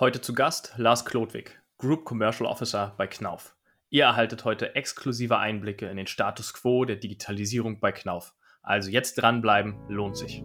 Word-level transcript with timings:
Heute 0.00 0.20
zu 0.20 0.32
Gast 0.32 0.74
Lars 0.76 1.04
Klodwig, 1.04 1.60
Group 1.76 2.04
Commercial 2.04 2.48
Officer 2.48 2.94
bei 2.96 3.08
Knauf. 3.08 3.56
Ihr 3.90 4.04
erhaltet 4.04 4.44
heute 4.44 4.76
exklusive 4.76 5.38
Einblicke 5.38 5.88
in 5.88 5.96
den 5.96 6.06
Status 6.06 6.54
quo 6.54 6.84
der 6.84 6.94
Digitalisierung 6.94 7.80
bei 7.80 7.90
Knauf. 7.90 8.32
Also 8.62 8.90
jetzt 8.90 9.16
dranbleiben, 9.16 9.74
lohnt 9.88 10.16
sich. 10.16 10.44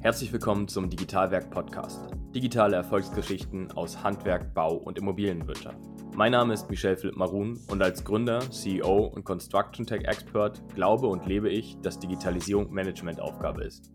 Herzlich 0.00 0.32
willkommen 0.32 0.66
zum 0.66 0.90
Digitalwerk 0.90 1.52
Podcast. 1.52 2.10
Digitale 2.34 2.74
Erfolgsgeschichten 2.74 3.70
aus 3.70 4.02
Handwerk, 4.02 4.52
Bau 4.54 4.74
und 4.74 4.98
Immobilienwirtschaft. 4.98 5.78
Mein 6.16 6.32
Name 6.32 6.52
ist 6.52 6.68
Michel 6.68 6.96
Philipp 6.96 7.16
Marun 7.16 7.60
und 7.68 7.80
als 7.80 8.02
Gründer, 8.02 8.40
CEO 8.50 9.04
und 9.06 9.22
Construction 9.22 9.86
Tech 9.86 10.02
Expert 10.02 10.60
glaube 10.74 11.06
und 11.06 11.26
lebe 11.26 11.48
ich, 11.48 11.78
dass 11.80 12.00
Digitalisierung 12.00 12.72
Managementaufgabe 12.72 13.62
ist. 13.62 13.92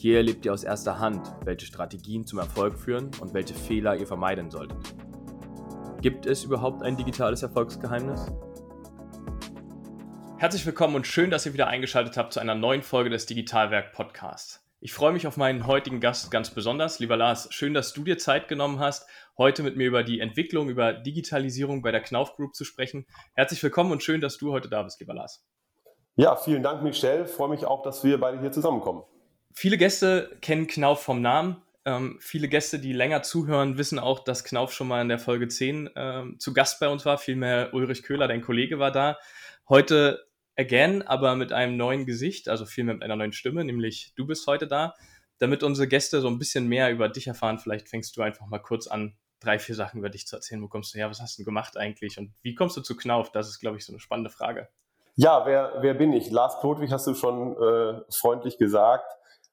Hier 0.00 0.16
erlebt 0.16 0.46
ihr 0.46 0.54
aus 0.54 0.64
erster 0.64 0.98
Hand, 0.98 1.30
welche 1.44 1.66
Strategien 1.66 2.24
zum 2.24 2.38
Erfolg 2.38 2.78
führen 2.78 3.10
und 3.20 3.34
welche 3.34 3.52
Fehler 3.52 3.96
ihr 3.96 4.06
vermeiden 4.06 4.50
solltet. 4.50 4.78
Gibt 6.00 6.24
es 6.24 6.42
überhaupt 6.42 6.82
ein 6.82 6.96
digitales 6.96 7.42
Erfolgsgeheimnis? 7.42 8.32
Herzlich 10.38 10.64
willkommen 10.64 10.94
und 10.94 11.06
schön, 11.06 11.30
dass 11.30 11.44
ihr 11.44 11.52
wieder 11.52 11.66
eingeschaltet 11.66 12.16
habt 12.16 12.32
zu 12.32 12.40
einer 12.40 12.54
neuen 12.54 12.80
Folge 12.80 13.10
des 13.10 13.26
Digitalwerk 13.26 13.92
Podcasts. 13.92 14.66
Ich 14.80 14.94
freue 14.94 15.12
mich 15.12 15.26
auf 15.26 15.36
meinen 15.36 15.66
heutigen 15.66 16.00
Gast 16.00 16.30
ganz 16.30 16.48
besonders. 16.48 16.98
Lieber 16.98 17.18
Lars, 17.18 17.48
schön, 17.52 17.74
dass 17.74 17.92
du 17.92 18.02
dir 18.02 18.16
Zeit 18.16 18.48
genommen 18.48 18.78
hast, 18.78 19.06
heute 19.36 19.62
mit 19.62 19.76
mir 19.76 19.86
über 19.86 20.02
die 20.02 20.20
Entwicklung, 20.20 20.70
über 20.70 20.94
Digitalisierung 20.94 21.82
bei 21.82 21.92
der 21.92 22.00
Knauf 22.00 22.36
Group 22.36 22.54
zu 22.54 22.64
sprechen. 22.64 23.04
Herzlich 23.34 23.62
willkommen 23.62 23.92
und 23.92 24.02
schön, 24.02 24.22
dass 24.22 24.38
du 24.38 24.50
heute 24.50 24.70
da 24.70 24.82
bist, 24.82 24.98
lieber 24.98 25.12
Lars. 25.12 25.44
Ja, 26.16 26.36
vielen 26.36 26.62
Dank, 26.62 26.82
Michelle. 26.82 27.24
Ich 27.24 27.30
freue 27.30 27.50
mich 27.50 27.66
auch, 27.66 27.82
dass 27.82 28.02
wir 28.02 28.18
beide 28.18 28.40
hier 28.40 28.50
zusammenkommen. 28.50 29.02
Viele 29.52 29.76
Gäste 29.78 30.36
kennen 30.40 30.66
Knauf 30.66 31.02
vom 31.02 31.20
Namen. 31.20 31.62
Ähm, 31.84 32.18
viele 32.20 32.48
Gäste, 32.48 32.78
die 32.78 32.92
länger 32.92 33.22
zuhören, 33.22 33.78
wissen 33.78 33.98
auch, 33.98 34.20
dass 34.20 34.44
Knauf 34.44 34.72
schon 34.72 34.88
mal 34.88 35.00
in 35.00 35.08
der 35.08 35.18
Folge 35.18 35.48
10 35.48 35.90
ähm, 35.96 36.38
zu 36.38 36.52
Gast 36.52 36.78
bei 36.78 36.88
uns 36.88 37.04
war. 37.06 37.18
Vielmehr 37.18 37.70
Ulrich 37.72 38.02
Köhler, 38.02 38.28
dein 38.28 38.42
Kollege, 38.42 38.78
war 38.78 38.92
da. 38.92 39.18
Heute 39.68 40.26
again, 40.56 41.02
aber 41.02 41.36
mit 41.36 41.52
einem 41.52 41.76
neuen 41.76 42.04
Gesicht, 42.06 42.48
also 42.48 42.66
vielmehr 42.66 42.94
mit 42.94 43.02
einer 43.02 43.16
neuen 43.16 43.32
Stimme, 43.32 43.64
nämlich 43.64 44.12
du 44.16 44.26
bist 44.26 44.46
heute 44.46 44.66
da. 44.66 44.94
Damit 45.38 45.62
unsere 45.62 45.88
Gäste 45.88 46.20
so 46.20 46.28
ein 46.28 46.38
bisschen 46.38 46.68
mehr 46.68 46.90
über 46.90 47.08
dich 47.08 47.26
erfahren, 47.26 47.58
vielleicht 47.58 47.88
fängst 47.88 48.14
du 48.16 48.22
einfach 48.22 48.46
mal 48.46 48.58
kurz 48.58 48.86
an, 48.86 49.16
drei, 49.40 49.58
vier 49.58 49.74
Sachen 49.74 49.98
über 49.98 50.10
dich 50.10 50.26
zu 50.26 50.36
erzählen. 50.36 50.62
Wo 50.62 50.68
kommst 50.68 50.94
du 50.94 50.98
her? 50.98 51.08
Was 51.08 51.22
hast 51.22 51.38
du 51.38 51.44
gemacht 51.44 51.78
eigentlich? 51.78 52.18
Und 52.18 52.34
wie 52.42 52.54
kommst 52.54 52.76
du 52.76 52.82
zu 52.82 52.94
Knauf? 52.94 53.32
Das 53.32 53.48
ist, 53.48 53.58
glaube 53.58 53.78
ich, 53.78 53.86
so 53.86 53.92
eine 53.92 54.00
spannende 54.00 54.28
Frage. 54.28 54.68
Ja, 55.16 55.46
wer, 55.46 55.78
wer 55.80 55.94
bin 55.94 56.12
ich? 56.12 56.30
Lars 56.30 56.60
Klodwig 56.60 56.92
hast 56.92 57.06
du 57.06 57.14
schon 57.14 57.56
äh, 57.56 58.02
freundlich 58.10 58.58
gesagt 58.58 59.10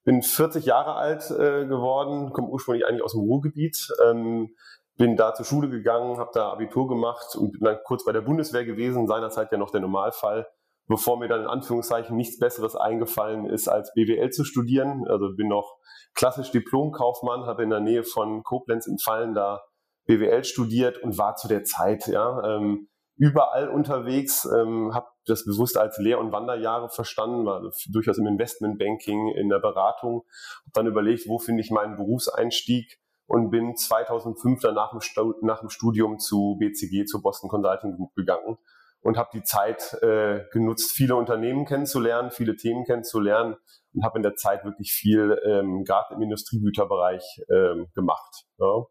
bin 0.07 0.21
40 0.21 0.65
Jahre 0.65 0.95
alt 0.95 1.29
äh, 1.31 1.65
geworden, 1.65 2.31
komme 2.31 2.47
ursprünglich 2.47 2.85
eigentlich 2.85 3.03
aus 3.03 3.11
dem 3.11 3.19
Ruhrgebiet, 3.19 3.89
ähm, 4.05 4.55
bin 4.95 5.17
da 5.17 5.33
zur 5.33 5.45
Schule 5.45 5.69
gegangen, 5.69 6.17
habe 6.17 6.31
da 6.33 6.49
Abitur 6.49 6.87
gemacht 6.87 7.35
und 7.35 7.51
bin 7.51 7.59
dann 7.65 7.77
kurz 7.83 8.05
bei 8.05 8.13
der 8.13 8.21
Bundeswehr 8.21 8.63
gewesen, 8.63 9.05
seinerzeit 9.05 9.51
ja 9.51 9.57
noch 9.57 9.69
der 9.69 9.81
Normalfall, 9.81 10.47
bevor 10.87 11.19
mir 11.19 11.27
dann 11.27 11.41
in 11.41 11.47
Anführungszeichen 11.47 12.15
nichts 12.15 12.39
Besseres 12.39 12.77
eingefallen 12.77 13.47
ist, 13.47 13.67
als 13.67 13.91
BWL 13.95 14.29
zu 14.29 14.45
studieren. 14.45 15.05
Also 15.09 15.35
bin 15.35 15.49
noch 15.49 15.75
klassisch 16.15 16.51
Diplomkaufmann, 16.51 17.45
habe 17.45 17.63
in 17.63 17.69
der 17.69 17.81
Nähe 17.81 18.05
von 18.05 18.43
Koblenz 18.43 18.87
in 18.87 18.99
Fallen 18.99 19.33
da 19.33 19.61
BWL 20.05 20.45
studiert 20.45 21.03
und 21.03 21.17
war 21.17 21.35
zu 21.35 21.49
der 21.49 21.65
Zeit 21.65 22.07
ja 22.07 22.41
ähm, 22.45 22.87
überall 23.17 23.69
unterwegs, 23.69 24.45
ähm, 24.45 24.93
habe 24.93 25.07
das 25.25 25.45
bewusst 25.45 25.77
als 25.77 25.97
Lehr- 25.97 26.19
und 26.19 26.31
Wanderjahre 26.31 26.89
verstanden, 26.89 27.45
war 27.45 27.61
durchaus 27.89 28.17
im 28.17 28.27
Investmentbanking, 28.27 29.29
in 29.35 29.49
der 29.49 29.59
Beratung, 29.59 30.23
habe 30.61 30.71
dann 30.73 30.87
überlegt, 30.87 31.27
wo 31.27 31.39
finde 31.39 31.61
ich 31.61 31.71
meinen 31.71 31.95
Berufseinstieg 31.95 32.99
und 33.25 33.49
bin 33.49 33.75
2005 33.75 34.61
dann 34.61 34.75
nach 34.75 34.91
dem, 34.91 34.99
nach 35.41 35.59
dem 35.59 35.69
Studium 35.69 36.19
zu 36.19 36.57
BCG, 36.59 37.05
zu 37.05 37.21
Boston 37.21 37.49
Consulting 37.49 37.95
Group 37.95 38.13
gegangen 38.15 38.57
und 39.01 39.17
habe 39.17 39.29
die 39.33 39.43
Zeit 39.43 39.93
äh, 40.01 40.45
genutzt, 40.51 40.91
viele 40.91 41.15
Unternehmen 41.15 41.65
kennenzulernen, 41.65 42.31
viele 42.31 42.55
Themen 42.55 42.85
kennenzulernen 42.85 43.55
und 43.93 44.03
habe 44.03 44.19
in 44.19 44.23
der 44.23 44.35
Zeit 44.35 44.63
wirklich 44.63 44.91
viel 44.91 45.39
ähm, 45.45 45.83
gerade 45.83 46.13
im 46.15 46.21
Industriegüterbereich 46.21 47.41
ähm, 47.49 47.87
gemacht. 47.95 48.45
Ja 48.59 48.85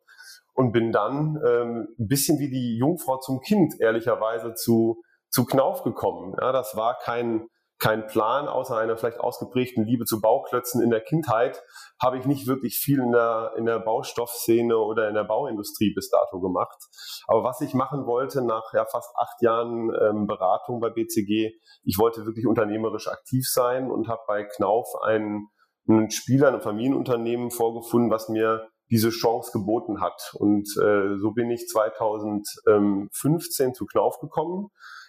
und 0.57 0.73
bin 0.73 0.91
dann 0.91 1.39
ähm, 1.47 1.89
ein 1.99 2.09
bisschen 2.09 2.39
wie 2.39 2.51
die 2.51 2.79
Jungfrau 2.79 3.19
zum 3.19 3.41
Kind 3.41 3.75
ehrlicherweise 3.79 4.55
zu, 4.55 5.03
zu 5.29 5.45
Knauf 5.45 5.83
gekommen. 5.83 6.35
Ja, 6.41 6.51
das 6.51 6.77
war 6.77 6.97
kein, 6.99 7.47
kein 7.79 8.07
Plan, 8.07 8.49
außer 8.49 8.75
einer 8.75 8.97
vielleicht 8.97 9.21
ausgeprägten 9.21 9.85
Liebe 9.85 10.07
zu 10.07 10.23
Bauklötzen 10.23 10.83
in 10.83 10.89
der 10.89 11.03
Kindheit, 11.03 11.63
habe 12.03 12.17
ich 12.17 12.25
nicht 12.25 12.47
wirklich 12.47 12.79
viel 12.79 13.01
in 13.01 13.13
der, 13.13 13.53
in 13.59 13.67
der 13.67 13.81
Baustoffszene 13.81 14.79
oder 14.79 15.09
in 15.09 15.15
der 15.15 15.25
Bauindustrie 15.25 15.93
bis 15.95 16.09
dato 16.09 16.41
gemacht. 16.41 16.79
Aber 17.27 17.45
was 17.45 17.61
ich 17.61 17.75
machen 17.75 18.07
wollte 18.07 18.43
nach 18.43 18.73
ja, 18.73 18.87
fast 18.87 19.15
acht 19.19 19.43
Jahren 19.43 19.91
ähm, 20.01 20.27
Beratung 20.27 20.81
bei 20.81 20.89
BCG, 20.89 21.53
ich 21.85 21.99
wollte 21.99 22.25
wirklich 22.25 22.47
unternehmerisch 22.47 23.09
aktiv 23.09 23.45
sein 23.47 23.91
und 23.91 24.09
habe 24.09 24.23
bei 24.27 24.45
Knauf 24.45 24.89
einen, 25.03 25.49
einen 25.87 26.11
Spieler, 26.11 26.49
ein 26.49 26.63
Familienunternehmen 26.63 27.51
vorgefunden, 27.51 28.11
was 28.11 28.31
mir 28.31 28.71
diese 28.91 29.11
Chance 29.11 29.53
geboten 29.53 30.01
hat. 30.01 30.35
Und 30.39 30.69
äh, 30.77 31.19
so 31.19 31.33
bin 31.33 31.51
ich 31.51 31.69
2015 31.69 33.75
zu 33.75 33.85
Knauf 33.87 34.21
gekommen. 34.21 34.69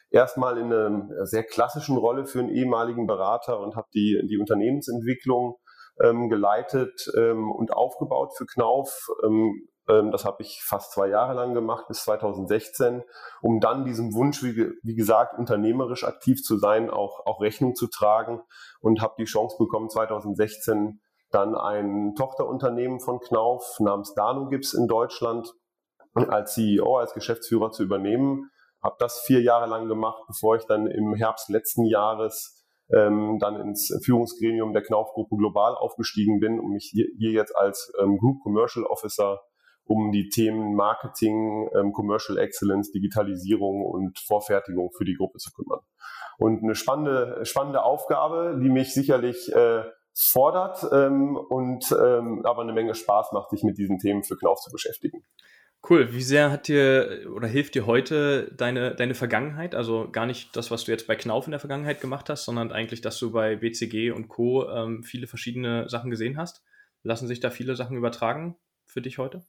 Erstmal 0.09 0.57
in 0.57 0.73
einer 0.73 1.25
sehr 1.25 1.43
klassischen 1.43 1.97
Rolle 1.97 2.25
für 2.25 2.39
einen 2.39 2.49
ehemaligen 2.49 3.05
Berater 3.07 3.59
und 3.59 3.75
habe 3.75 3.87
die, 3.93 4.21
die 4.29 4.37
Unternehmensentwicklung 4.37 5.57
ähm, 6.01 6.29
geleitet 6.29 7.11
ähm, 7.17 7.51
und 7.51 7.73
aufgebaut 7.73 8.31
für 8.37 8.45
Knauf. 8.45 9.09
Ähm, 9.23 9.67
ähm, 9.89 10.11
das 10.11 10.25
habe 10.25 10.43
ich 10.43 10.61
fast 10.63 10.91
zwei 10.91 11.07
Jahre 11.07 11.33
lang 11.33 11.53
gemacht, 11.53 11.87
bis 11.87 12.03
2016, 12.03 13.03
um 13.41 13.59
dann 13.59 13.85
diesem 13.85 14.13
Wunsch, 14.13 14.43
wie, 14.43 14.71
wie 14.83 14.95
gesagt, 14.95 15.37
unternehmerisch 15.37 16.03
aktiv 16.03 16.43
zu 16.43 16.57
sein, 16.57 16.89
auch, 16.89 17.25
auch 17.25 17.41
Rechnung 17.41 17.75
zu 17.75 17.87
tragen 17.87 18.41
und 18.79 19.01
habe 19.01 19.15
die 19.17 19.25
Chance 19.25 19.55
bekommen, 19.57 19.89
2016 19.89 20.99
dann 21.31 21.55
ein 21.55 22.15
Tochterunternehmen 22.15 22.99
von 22.99 23.19
Knauf 23.19 23.79
namens 23.79 24.13
Dano 24.13 24.47
Gips 24.47 24.73
in 24.73 24.87
Deutschland 24.87 25.53
als 26.13 26.53
CEO, 26.53 26.97
als 26.97 27.13
Geschäftsführer 27.13 27.71
zu 27.71 27.83
übernehmen. 27.83 28.49
Habe 28.81 28.95
das 28.99 29.19
vier 29.21 29.41
Jahre 29.41 29.67
lang 29.67 29.87
gemacht, 29.87 30.23
bevor 30.27 30.55
ich 30.55 30.65
dann 30.65 30.87
im 30.87 31.13
Herbst 31.15 31.49
letzten 31.49 31.85
Jahres 31.85 32.65
ähm, 32.93 33.37
dann 33.39 33.59
ins 33.59 33.93
Führungsgremium 34.03 34.73
der 34.73 34.83
Knauf-Gruppe 34.83 35.35
global 35.35 35.75
aufgestiegen 35.75 36.39
bin 36.39 36.59
und 36.59 36.71
mich 36.71 36.89
hier, 36.91 37.07
hier 37.17 37.31
jetzt 37.31 37.55
als 37.55 37.91
ähm, 38.01 38.17
Group 38.17 38.41
Commercial 38.43 38.85
Officer 38.85 39.41
um 39.83 40.11
die 40.11 40.29
Themen 40.29 40.75
Marketing, 40.75 41.69
ähm, 41.75 41.91
Commercial 41.93 42.37
Excellence, 42.37 42.91
Digitalisierung 42.91 43.85
und 43.85 44.19
Vorfertigung 44.19 44.91
für 44.91 45.05
die 45.05 45.15
Gruppe 45.15 45.37
zu 45.37 45.51
kümmern. 45.51 45.79
Und 46.37 46.63
eine 46.63 46.75
spannende, 46.75 47.45
spannende 47.45 47.83
Aufgabe, 47.83 48.59
die 48.61 48.69
mich 48.69 48.93
sicherlich 48.93 49.51
äh, 49.53 49.83
fordert 50.17 50.83
ähm, 50.91 51.37
und 51.37 51.91
ähm, 51.91 52.43
aber 52.43 52.63
eine 52.63 52.73
Menge 52.73 52.95
Spaß 52.95 53.33
macht, 53.33 53.51
sich 53.51 53.63
mit 53.63 53.77
diesen 53.77 53.99
Themen 53.99 54.23
für 54.23 54.35
Knauf 54.35 54.59
zu 54.59 54.71
beschäftigen. 54.71 55.23
Cool. 55.87 56.11
Wie 56.11 56.23
sehr 56.23 56.51
hat 56.51 56.67
dir 56.67 57.27
oder 57.33 57.47
hilft 57.47 57.75
dir 57.75 57.85
heute 57.85 58.51
deine, 58.57 58.95
deine 58.95 59.13
Vergangenheit? 59.13 59.75
Also 59.75 60.09
gar 60.11 60.25
nicht 60.25 60.55
das, 60.55 60.71
was 60.71 60.85
du 60.85 60.91
jetzt 60.91 61.07
bei 61.07 61.15
Knauf 61.15 61.45
in 61.45 61.51
der 61.51 61.59
Vergangenheit 61.59 62.01
gemacht 62.01 62.29
hast, 62.29 62.45
sondern 62.45 62.71
eigentlich, 62.71 63.01
dass 63.01 63.19
du 63.19 63.31
bei 63.31 63.55
BCG 63.55 64.11
und 64.11 64.27
Co. 64.27 64.67
Ähm, 64.67 65.03
viele 65.03 65.27
verschiedene 65.27 65.87
Sachen 65.87 66.09
gesehen 66.09 66.37
hast. 66.37 66.63
Lassen 67.03 67.27
sich 67.27 67.39
da 67.39 67.51
viele 67.51 67.75
Sachen 67.75 67.95
übertragen 67.95 68.57
für 68.85 69.01
dich 69.01 69.19
heute? 69.19 69.45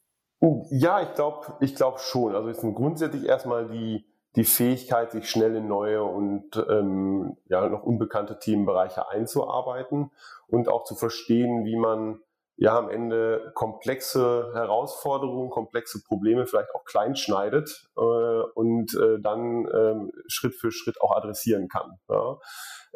Ja, 0.70 1.02
ich 1.02 1.14
glaube 1.14 1.56
ich 1.60 1.74
glaub 1.74 1.98
schon. 1.98 2.34
Also 2.34 2.50
es 2.50 2.60
sind 2.60 2.74
grundsätzlich 2.74 3.24
erstmal 3.24 3.68
die, 3.68 4.04
die 4.37 4.44
Fähigkeit, 4.44 5.12
sich 5.12 5.28
schnell 5.28 5.56
in 5.56 5.69
neue 5.69 6.03
und 6.05 6.56
ähm, 6.69 7.37
ja, 7.49 7.69
noch 7.69 7.83
unbekannte 7.83 8.39
Themenbereiche 8.39 9.09
einzuarbeiten 9.09 10.11
und 10.47 10.69
auch 10.69 10.84
zu 10.84 10.94
verstehen, 10.94 11.65
wie 11.65 11.77
man 11.77 12.21
ja 12.56 12.77
am 12.77 12.91
Ende 12.91 13.53
komplexe 13.55 14.50
Herausforderungen, 14.53 15.49
komplexe 15.49 16.03
Probleme 16.03 16.47
vielleicht 16.47 16.75
auch 16.75 16.84
klein 16.84 17.15
schneidet 17.15 17.89
äh, 17.97 18.01
und 18.01 18.95
äh, 18.95 19.21
dann 19.21 19.66
äh, 19.66 19.95
Schritt 20.27 20.54
für 20.54 20.72
Schritt 20.72 21.01
auch 21.01 21.16
adressieren 21.16 21.69
kann. 21.69 21.98
Ja. 22.09 22.39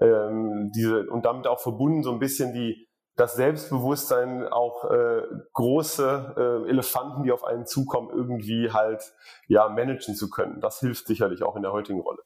Ähm, 0.01 0.73
diese, 0.75 1.09
und 1.09 1.25
damit 1.25 1.47
auch 1.47 1.61
verbunden 1.61 2.03
so 2.03 2.11
ein 2.11 2.19
bisschen 2.19 2.53
die 2.53 2.89
das 3.17 3.35
Selbstbewusstsein, 3.35 4.49
auch 4.49 4.91
äh, 4.91 5.23
große 5.53 6.65
äh, 6.67 6.71
Elefanten, 6.71 7.25
die 7.25 7.33
auf 7.33 7.45
einen 7.45 7.67
zukommen, 7.67 8.11
irgendwie 8.11 8.71
halt 8.71 9.13
ja 9.49 9.69
managen 9.69 10.15
zu 10.15 10.31
können. 10.31 10.61
Das 10.61 10.81
hilft 10.81 11.07
sicherlich 11.07 11.43
auch 11.43 11.57
in 11.57 11.63
der 11.63 11.73
heutigen 11.73 12.01
Rolle. 12.01 12.21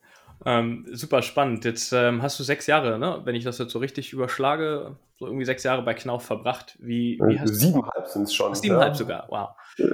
Ähm, 0.45 0.87
super 0.93 1.23
spannend. 1.23 1.65
Jetzt 1.65 1.93
ähm, 1.93 2.23
hast 2.23 2.39
du 2.39 2.45
sechs 2.45 2.67
Jahre, 2.67 2.99
ne? 2.99 3.23
wenn 3.25 3.35
ich 3.35 3.45
das 3.45 3.59
jetzt 3.59 3.73
so 3.73 3.79
richtig 3.79 4.13
überschlage, 4.13 4.97
so 5.19 5.27
irgendwie 5.27 5.47
sechs 5.47 5.63
Jahre 5.65 5.83
bei 5.83 5.95
Knauf 5.95 6.25
verbracht. 6.25 6.77
Wie, 6.79 7.19
wie 7.27 7.41
hast 7.41 7.55
Siebenhalb 7.55 8.07
sind 8.07 8.25
es 8.25 8.35
schon. 8.35 8.55
Siebenhalb 8.55 8.93
ja. 8.93 8.95
sogar, 8.95 9.27
wow. 9.29 9.49
Äh. 9.79 9.85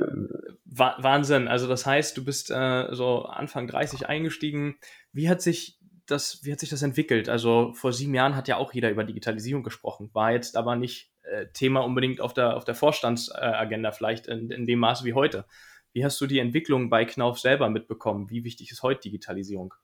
Wahnsinn. 0.74 1.48
Also 1.48 1.68
das 1.68 1.84
heißt, 1.84 2.16
du 2.16 2.24
bist 2.24 2.50
äh, 2.50 2.88
so 2.92 3.24
Anfang 3.24 3.66
30 3.66 4.08
eingestiegen. 4.08 4.76
Wie 5.12 5.28
hat 5.28 5.42
sich 5.42 5.78
das, 6.12 6.44
wie 6.44 6.52
hat 6.52 6.60
sich 6.60 6.70
das 6.70 6.82
entwickelt? 6.82 7.28
Also 7.28 7.72
vor 7.74 7.92
sieben 7.92 8.14
Jahren 8.14 8.36
hat 8.36 8.48
ja 8.48 8.56
auch 8.56 8.72
jeder 8.72 8.90
über 8.90 9.04
Digitalisierung 9.04 9.62
gesprochen, 9.62 10.10
war 10.12 10.32
jetzt 10.32 10.56
aber 10.56 10.76
nicht 10.76 11.10
äh, 11.22 11.46
Thema 11.52 11.80
unbedingt 11.80 12.20
auf 12.20 12.34
der, 12.34 12.56
auf 12.56 12.64
der 12.64 12.74
Vorstandsagenda, 12.74 13.92
vielleicht 13.92 14.26
in, 14.26 14.50
in 14.50 14.66
dem 14.66 14.78
Maße 14.78 15.04
wie 15.04 15.14
heute. 15.14 15.44
Wie 15.92 16.04
hast 16.04 16.20
du 16.20 16.26
die 16.26 16.38
Entwicklung 16.38 16.88
bei 16.88 17.04
Knauf 17.04 17.38
selber 17.38 17.68
mitbekommen? 17.68 18.30
Wie 18.30 18.44
wichtig 18.44 18.70
ist 18.70 18.82
heute 18.82 19.02
Digitalisierung? 19.02 19.74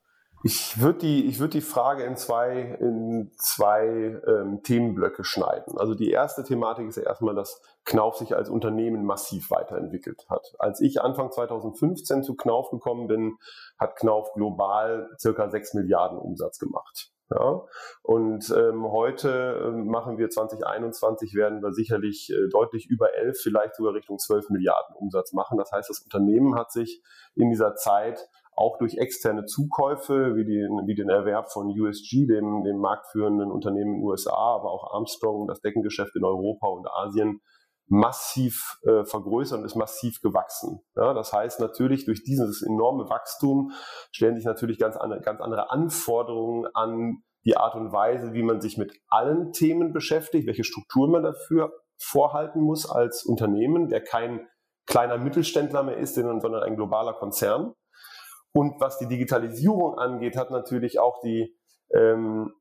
Ich 0.44 0.81
würde 0.81 1.00
die, 1.00 1.26
ich 1.26 1.40
würde 1.40 1.50
die 1.50 1.61
Frage 1.61 2.05
in 2.05 2.17
zwei, 2.17 2.76
in 2.81 3.32
zwei 3.37 4.20
ähm, 4.25 4.62
Themenblöcke 4.62 5.25
schneiden. 5.25 5.76
Also 5.79 5.94
die 5.94 6.11
erste 6.11 6.44
Thematik 6.44 6.87
ist 6.87 6.96
ja 6.96 7.02
erstmal, 7.02 7.35
dass 7.35 7.61
Knauf 7.85 8.17
sich 8.17 8.37
als 8.37 8.49
Unternehmen 8.49 9.05
massiv 9.05 9.50
weiterentwickelt 9.50 10.26
hat. 10.29 10.55
Als 10.58 10.81
ich 10.81 11.00
Anfang 11.02 11.32
2015 11.32 12.23
zu 12.23 12.37
Knauf 12.37 12.70
gekommen 12.70 13.08
bin, 13.08 13.37
hat 13.79 13.96
Knauf 13.96 14.32
global 14.35 15.11
circa 15.19 15.49
6 15.49 15.75
Milliarden 15.75 16.19
Umsatz 16.19 16.58
gemacht. 16.58 17.11
Ja, 17.31 17.67
und 18.02 18.49
ähm, 18.56 18.90
heute 18.90 19.29
äh, 19.62 19.70
machen 19.70 20.17
wir 20.17 20.31
2021, 20.31 21.35
werden 21.35 21.62
wir 21.62 21.73
sicherlich 21.73 22.31
äh, 22.31 22.49
deutlich 22.49 22.87
über 22.87 23.14
11, 23.14 23.38
vielleicht 23.43 23.75
sogar 23.75 23.93
Richtung 23.93 24.19
12 24.19 24.49
Milliarden 24.49 24.96
Umsatz 24.96 25.35
machen. 25.35 25.58
Das 25.58 25.70
heißt, 25.70 25.90
das 25.90 26.00
Unternehmen 26.00 26.55
hat 26.55 26.73
sich 26.73 27.02
in 27.35 27.50
dieser 27.50 27.75
Zeit 27.75 28.31
auch 28.59 28.77
durch 28.79 28.99
externe 28.99 29.45
Zukäufe, 29.45 30.35
wie, 30.35 30.45
die, 30.45 30.67
wie 30.87 30.95
den 30.95 31.09
Erwerb 31.09 31.53
von 31.53 31.69
USG, 31.69 32.27
dem, 32.27 32.65
dem 32.65 32.79
marktführenden 32.79 33.53
Unternehmen 33.53 33.95
in 33.95 34.01
den 34.01 34.05
USA, 34.05 34.35
aber 34.35 34.73
auch 34.73 34.93
Armstrong, 34.95 35.47
das 35.47 35.61
Deckengeschäft 35.61 36.17
in 36.17 36.25
Europa 36.25 36.67
und 36.67 36.89
Asien, 36.89 37.41
massiv 37.87 38.79
äh, 38.83 39.05
vergrößert 39.05 39.61
und 39.61 39.65
ist 39.65 39.77
massiv 39.77 40.21
gewachsen. 40.21 40.81
Ja, 40.97 41.15
das 41.15 41.33
heißt 41.33 41.61
natürlich, 41.61 42.05
durch 42.05 42.23
dieses 42.23 42.63
enorme 42.63 43.09
Wachstum 43.09 43.71
stellen 44.13 44.37
sich 44.37 44.45
natürlich 44.45 44.79
ganz, 44.79 44.97
andere, 44.97 45.21
ganz 45.21 45.41
andere 45.41 45.71
Anforderungen 45.71 46.67
an 46.75 47.23
die 47.45 47.57
Art 47.57 47.77
und 47.77 47.93
Weise, 47.93 48.35
wie 48.35 48.43
man 48.43 48.61
sich 48.61 48.77
mit 48.77 48.93
allen 49.09 49.53
Themen 49.53 49.93
beschäftigt, 49.93 50.47
welche 50.47 50.65
Strukturen 50.65 51.13
man 51.13 51.23
dafür 51.23 51.73
vorhalten 51.97 52.61
muss 52.61 52.91
als 52.91 53.25
Unternehmen, 53.25 53.89
der 53.89 54.03
kein 54.03 54.47
kleiner 54.87 55.17
Mittelständler 55.17 55.83
mehr 55.83 55.97
ist, 55.97 56.17
sondern 56.17 56.63
ein 56.63 56.77
globaler 56.77 57.15
Konzern. 57.15 57.75
Und 58.53 58.81
was 58.81 58.99
die 58.99 59.09
Digitalisierung 59.09 59.99
angeht, 59.99 60.37
hat 60.37 60.50
natürlich 60.50 60.99
auch 60.99 61.21
die, 61.21 61.55
ähm, 61.95 62.55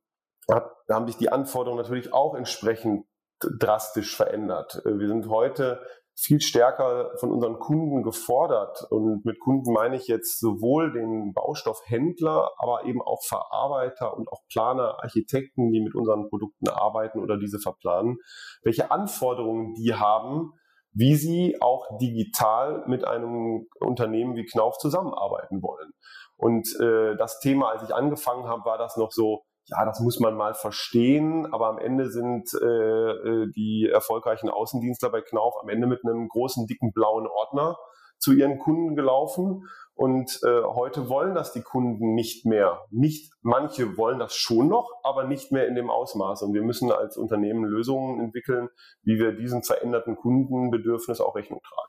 hat, 0.51 0.69
haben 0.89 1.07
sich 1.07 1.17
die 1.17 1.29
Anforderungen 1.29 1.81
natürlich 1.81 2.13
auch 2.13 2.35
entsprechend 2.35 3.05
drastisch 3.39 4.15
verändert. 4.15 4.81
Äh, 4.85 4.99
wir 4.99 5.07
sind 5.07 5.29
heute 5.29 5.81
viel 6.19 6.41
stärker 6.41 7.11
von 7.19 7.31
unseren 7.31 7.59
Kunden 7.59 8.01
gefordert. 8.01 8.87
Und 8.89 9.23
mit 9.23 9.39
Kunden 9.39 9.71
meine 9.71 9.95
ich 9.95 10.07
jetzt 10.07 10.39
sowohl 10.39 10.91
den 10.91 11.33
Baustoffhändler, 11.33 12.51
aber 12.57 12.85
eben 12.85 13.03
auch 13.03 13.23
Verarbeiter 13.23 14.17
und 14.17 14.27
auch 14.29 14.41
Planer, 14.51 14.97
Architekten, 15.03 15.71
die 15.71 15.79
mit 15.79 15.93
unseren 15.93 16.27
Produkten 16.27 16.69
arbeiten 16.69 17.19
oder 17.19 17.37
diese 17.37 17.59
verplanen, 17.59 18.17
welche 18.63 18.89
Anforderungen 18.89 19.75
die 19.75 19.93
haben, 19.93 20.53
wie 20.97 21.15
sie 21.15 21.57
auch 21.61 21.85
digital 21.99 22.83
mit 22.87 23.05
einem 23.05 23.67
Unternehmen 23.79 24.35
wie 24.35 24.45
Knauf 24.45 24.77
zusammenarbeiten 24.77 25.61
wollen. 25.61 25.91
Und 26.37 26.67
äh, 26.79 27.15
das 27.17 27.39
Thema, 27.39 27.71
als 27.71 27.83
ich 27.83 27.93
angefangen 27.93 28.47
habe, 28.47 28.65
war 28.65 28.77
das 28.77 28.97
noch 28.97 29.11
so, 29.11 29.43
ja, 29.65 29.85
das 29.85 29.99
muss 29.99 30.19
man 30.19 30.35
mal 30.35 30.53
verstehen, 30.53 31.51
aber 31.51 31.67
am 31.67 31.77
Ende 31.77 32.09
sind 32.09 32.49
äh, 32.53 32.65
äh, 32.65 33.51
die 33.55 33.89
erfolgreichen 33.91 34.49
Außendienstler 34.49 35.09
bei 35.09 35.21
Knauf 35.21 35.53
am 35.61 35.69
Ende 35.69 35.87
mit 35.87 35.99
einem 36.03 36.27
großen, 36.29 36.65
dicken 36.65 36.91
blauen 36.93 37.27
Ordner 37.27 37.77
zu 38.19 38.33
ihren 38.33 38.59
Kunden 38.59 38.95
gelaufen. 38.95 39.67
Und 39.93 40.39
äh, 40.43 40.61
heute 40.63 41.09
wollen 41.09 41.33
das 41.33 41.53
die 41.53 41.63
Kunden 41.63 42.13
nicht 42.13 42.45
mehr. 42.45 42.85
Nicht, 42.91 43.33
manche 43.41 43.97
wollen 43.97 44.19
das 44.19 44.35
schon 44.35 44.67
noch, 44.67 44.91
aber 45.03 45.23
nicht 45.23 45.51
mehr 45.51 45.67
in 45.67 45.73
dem 45.73 45.89
Ausmaß. 45.89 46.43
Und 46.43 46.53
wir 46.53 46.61
müssen 46.61 46.91
als 46.91 47.17
Unternehmen 47.17 47.65
Lösungen 47.65 48.21
entwickeln, 48.21 48.69
wie 49.01 49.17
wir 49.17 49.31
diesem 49.31 49.63
veränderten 49.63 50.15
Kundenbedürfnis 50.15 51.19
auch 51.19 51.35
Rechnung 51.35 51.61
tragen. 51.63 51.87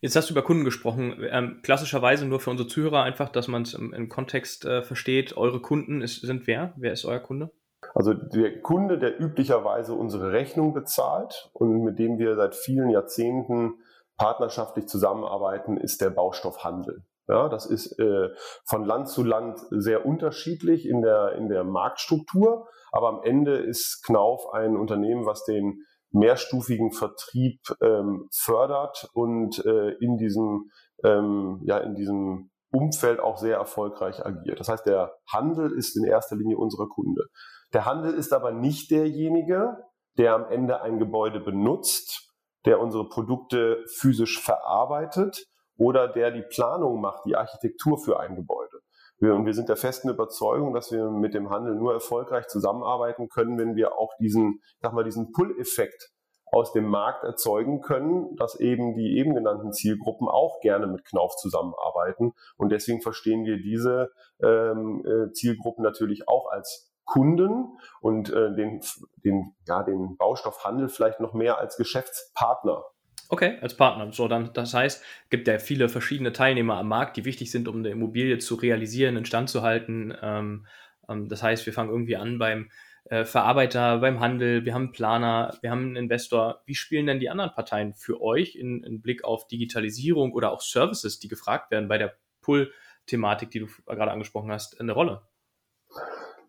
Jetzt 0.00 0.16
hast 0.16 0.30
du 0.30 0.34
über 0.34 0.42
Kunden 0.42 0.64
gesprochen. 0.64 1.16
Ähm, 1.30 1.60
klassischerweise 1.62 2.26
nur 2.26 2.40
für 2.40 2.50
unsere 2.50 2.68
Zuhörer 2.68 3.02
einfach, 3.02 3.28
dass 3.28 3.48
man 3.48 3.62
es 3.62 3.74
im, 3.74 3.92
im, 3.92 4.08
Kontext 4.08 4.64
äh, 4.64 4.82
versteht. 4.82 5.36
Eure 5.36 5.60
Kunden 5.60 6.00
ist, 6.00 6.20
sind 6.20 6.46
wer? 6.46 6.74
Wer 6.76 6.92
ist 6.92 7.04
euer 7.04 7.20
Kunde? 7.20 7.50
Also 7.94 8.14
der 8.14 8.60
Kunde, 8.62 8.98
der 8.98 9.20
üblicherweise 9.20 9.94
unsere 9.94 10.32
Rechnung 10.32 10.74
bezahlt 10.74 11.50
und 11.52 11.82
mit 11.82 11.98
dem 11.98 12.18
wir 12.18 12.36
seit 12.36 12.54
vielen 12.54 12.90
Jahrzehnten 12.90 13.74
partnerschaftlich 14.22 14.86
zusammenarbeiten, 14.86 15.76
ist 15.76 16.00
der 16.00 16.10
Baustoffhandel. 16.10 17.02
Ja, 17.26 17.48
das 17.48 17.66
ist 17.66 17.98
äh, 17.98 18.28
von 18.64 18.84
Land 18.84 19.08
zu 19.08 19.24
Land 19.24 19.58
sehr 19.70 20.06
unterschiedlich 20.06 20.88
in 20.88 21.02
der, 21.02 21.32
in 21.32 21.48
der 21.48 21.64
Marktstruktur, 21.64 22.68
aber 22.92 23.08
am 23.08 23.22
Ende 23.24 23.56
ist 23.56 24.04
Knauf 24.06 24.52
ein 24.52 24.76
Unternehmen, 24.76 25.26
was 25.26 25.44
den 25.44 25.82
mehrstufigen 26.12 26.92
Vertrieb 26.92 27.58
ähm, 27.82 28.28
fördert 28.32 29.08
und 29.12 29.64
äh, 29.64 29.90
in 29.98 30.18
diesem 30.18 30.70
ähm, 31.02 31.60
ja 31.64 31.78
in 31.78 31.96
diesem 31.96 32.50
Umfeld 32.70 33.18
auch 33.18 33.38
sehr 33.38 33.56
erfolgreich 33.56 34.24
agiert. 34.24 34.60
Das 34.60 34.68
heißt, 34.68 34.86
der 34.86 35.14
Handel 35.32 35.72
ist 35.72 35.96
in 35.96 36.04
erster 36.04 36.36
Linie 36.36 36.58
unsere 36.58 36.86
Kunde. 36.86 37.24
Der 37.72 37.86
Handel 37.86 38.14
ist 38.14 38.32
aber 38.32 38.52
nicht 38.52 38.90
derjenige, 38.92 39.78
der 40.16 40.34
am 40.34 40.44
Ende 40.44 40.80
ein 40.80 40.98
Gebäude 40.98 41.40
benutzt, 41.40 42.21
der 42.64 42.80
unsere 42.80 43.08
Produkte 43.08 43.84
physisch 43.86 44.40
verarbeitet 44.40 45.46
oder 45.76 46.08
der 46.08 46.30
die 46.30 46.42
Planung 46.42 47.00
macht, 47.00 47.24
die 47.26 47.36
Architektur 47.36 47.98
für 47.98 48.20
ein 48.20 48.36
Gebäude. 48.36 48.80
Wir, 49.18 49.34
und 49.34 49.46
wir 49.46 49.54
sind 49.54 49.68
der 49.68 49.76
festen 49.76 50.08
Überzeugung, 50.08 50.74
dass 50.74 50.90
wir 50.90 51.10
mit 51.10 51.34
dem 51.34 51.50
Handel 51.50 51.76
nur 51.76 51.92
erfolgreich 51.92 52.48
zusammenarbeiten 52.48 53.28
können, 53.28 53.58
wenn 53.58 53.76
wir 53.76 53.96
auch 53.98 54.10
diesen, 54.18 54.60
sag 54.80 54.92
mal, 54.92 55.04
diesen 55.04 55.32
Pull-Effekt 55.32 56.10
aus 56.52 56.72
dem 56.72 56.86
Markt 56.86 57.24
erzeugen 57.24 57.80
können, 57.80 58.36
dass 58.36 58.60
eben 58.60 58.94
die 58.94 59.16
eben 59.16 59.34
genannten 59.34 59.72
Zielgruppen 59.72 60.28
auch 60.28 60.60
gerne 60.60 60.86
mit 60.86 61.04
Knauf 61.04 61.34
zusammenarbeiten. 61.36 62.32
Und 62.56 62.70
deswegen 62.70 63.00
verstehen 63.00 63.44
wir 63.44 63.56
diese 63.56 64.10
ähm, 64.42 65.02
äh, 65.06 65.32
Zielgruppen 65.32 65.82
natürlich 65.82 66.28
auch 66.28 66.50
als 66.50 66.91
Kunden 67.12 67.78
und 68.00 68.30
äh, 68.30 68.54
den, 68.54 68.80
den, 69.22 69.54
ja, 69.68 69.82
den 69.82 70.16
Baustoffhandel 70.16 70.88
vielleicht 70.88 71.20
noch 71.20 71.34
mehr 71.34 71.58
als 71.58 71.76
Geschäftspartner 71.76 72.82
Okay, 73.28 73.56
als 73.62 73.74
Partner. 73.78 74.12
So, 74.12 74.28
dann, 74.28 74.52
das 74.52 74.74
heißt, 74.74 75.02
gibt 75.30 75.48
ja 75.48 75.58
viele 75.58 75.88
verschiedene 75.88 76.32
Teilnehmer 76.32 76.76
am 76.76 76.88
Markt, 76.88 77.16
die 77.16 77.24
wichtig 77.24 77.50
sind, 77.50 77.66
um 77.66 77.76
eine 77.76 77.88
Immobilie 77.88 78.36
zu 78.36 78.56
realisieren, 78.56 79.16
instand 79.16 79.48
zu 79.48 79.62
halten. 79.62 80.14
Ähm, 80.20 80.66
ähm, 81.08 81.30
das 81.30 81.42
heißt, 81.42 81.64
wir 81.64 81.72
fangen 81.72 81.88
irgendwie 81.88 82.16
an 82.16 82.38
beim 82.38 82.70
äh, 83.04 83.24
Verarbeiter, 83.24 84.00
beim 84.00 84.20
Handel, 84.20 84.66
wir 84.66 84.74
haben 84.74 84.84
einen 84.84 84.92
Planer, 84.92 85.56
wir 85.62 85.70
haben 85.70 85.80
einen 85.80 85.96
Investor. 85.96 86.62
Wie 86.66 86.74
spielen 86.74 87.06
denn 87.06 87.20
die 87.20 87.30
anderen 87.30 87.52
Parteien 87.52 87.94
für 87.94 88.20
euch 88.20 88.54
in, 88.54 88.82
in 88.84 89.00
Blick 89.00 89.24
auf 89.24 89.46
Digitalisierung 89.48 90.34
oder 90.34 90.52
auch 90.52 90.60
Services, 90.60 91.18
die 91.18 91.28
gefragt 91.28 91.70
werden 91.70 91.88
bei 91.88 91.96
der 91.96 92.14
Pull-Thematik, 92.42 93.50
die 93.50 93.60
du 93.60 93.66
gerade 93.86 94.12
angesprochen 94.12 94.52
hast, 94.52 94.78
eine 94.78 94.92
Rolle? 94.92 95.22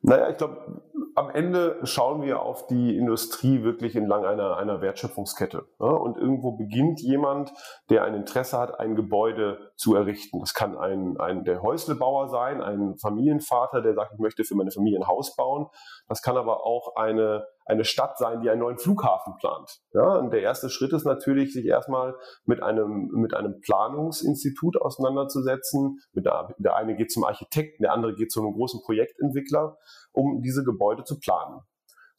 Naja, 0.04 0.30
ich 0.30 0.38
glaube, 0.38 0.82
am 1.16 1.30
Ende 1.30 1.80
schauen 1.84 2.22
wir 2.24 2.42
auf 2.42 2.68
die 2.68 2.98
Industrie 2.98 3.64
wirklich 3.64 3.96
entlang 3.96 4.26
einer, 4.26 4.58
einer 4.58 4.82
Wertschöpfungskette. 4.82 5.66
Ja? 5.80 5.88
Und 5.88 6.18
irgendwo 6.18 6.52
beginnt 6.52 7.02
jemand, 7.02 7.54
der 7.90 8.04
ein 8.04 8.16
Interesse 8.16 8.58
hat, 8.58 8.80
ein 8.80 8.96
Gebäude 8.96 9.72
zu 9.84 9.96
errichten. 9.96 10.40
Das 10.40 10.54
kann 10.54 10.78
ein, 10.78 11.18
ein 11.20 11.44
der 11.44 11.62
Häuslebauer 11.62 12.30
sein, 12.30 12.62
ein 12.62 12.96
Familienvater, 12.98 13.82
der 13.82 13.94
sagt, 13.94 14.13
ich 14.13 14.20
möchte 14.20 14.46
für 14.46 14.56
meine 14.56 14.72
Familie 14.72 15.00
ein 15.00 15.08
Haus 15.08 15.36
bauen. 15.36 15.68
Das 16.08 16.22
kann 16.22 16.38
aber 16.38 16.66
auch 16.66 16.96
eine, 16.96 17.46
eine 17.66 17.84
Stadt 17.84 18.18
sein, 18.18 18.40
die 18.40 18.50
einen 18.50 18.62
neuen 18.62 18.78
Flughafen 18.78 19.36
plant. 19.36 19.82
Ja, 19.92 20.20
und 20.20 20.32
der 20.32 20.42
erste 20.42 20.70
Schritt 20.70 20.94
ist 20.94 21.06
natürlich, 21.06 21.52
sich 21.52 21.66
erstmal 21.66 22.16
mit 22.46 22.63
einem, 22.63 23.10
mit 23.12 23.34
einem 23.34 23.60
Planungsinstitut 23.60 24.82
auseinanderzusetzen. 24.82 26.00
Mit 26.13 26.25
der, 26.25 26.56
der 26.60 26.78
eine 26.78 26.96
geht 26.96 27.12
zum 27.12 27.25
Architekten, 27.25 27.84
der 27.84 27.92
andere 27.92 28.16
geht 28.16 28.32
zu 28.32 28.40
einem 28.40 28.54
großen 28.54 28.82
Projektentwickler, 28.86 29.78
um 30.13 30.42
diese 30.42 30.63
Gebäude 30.63 31.04
zu 31.04 31.20
planen. 31.20 31.60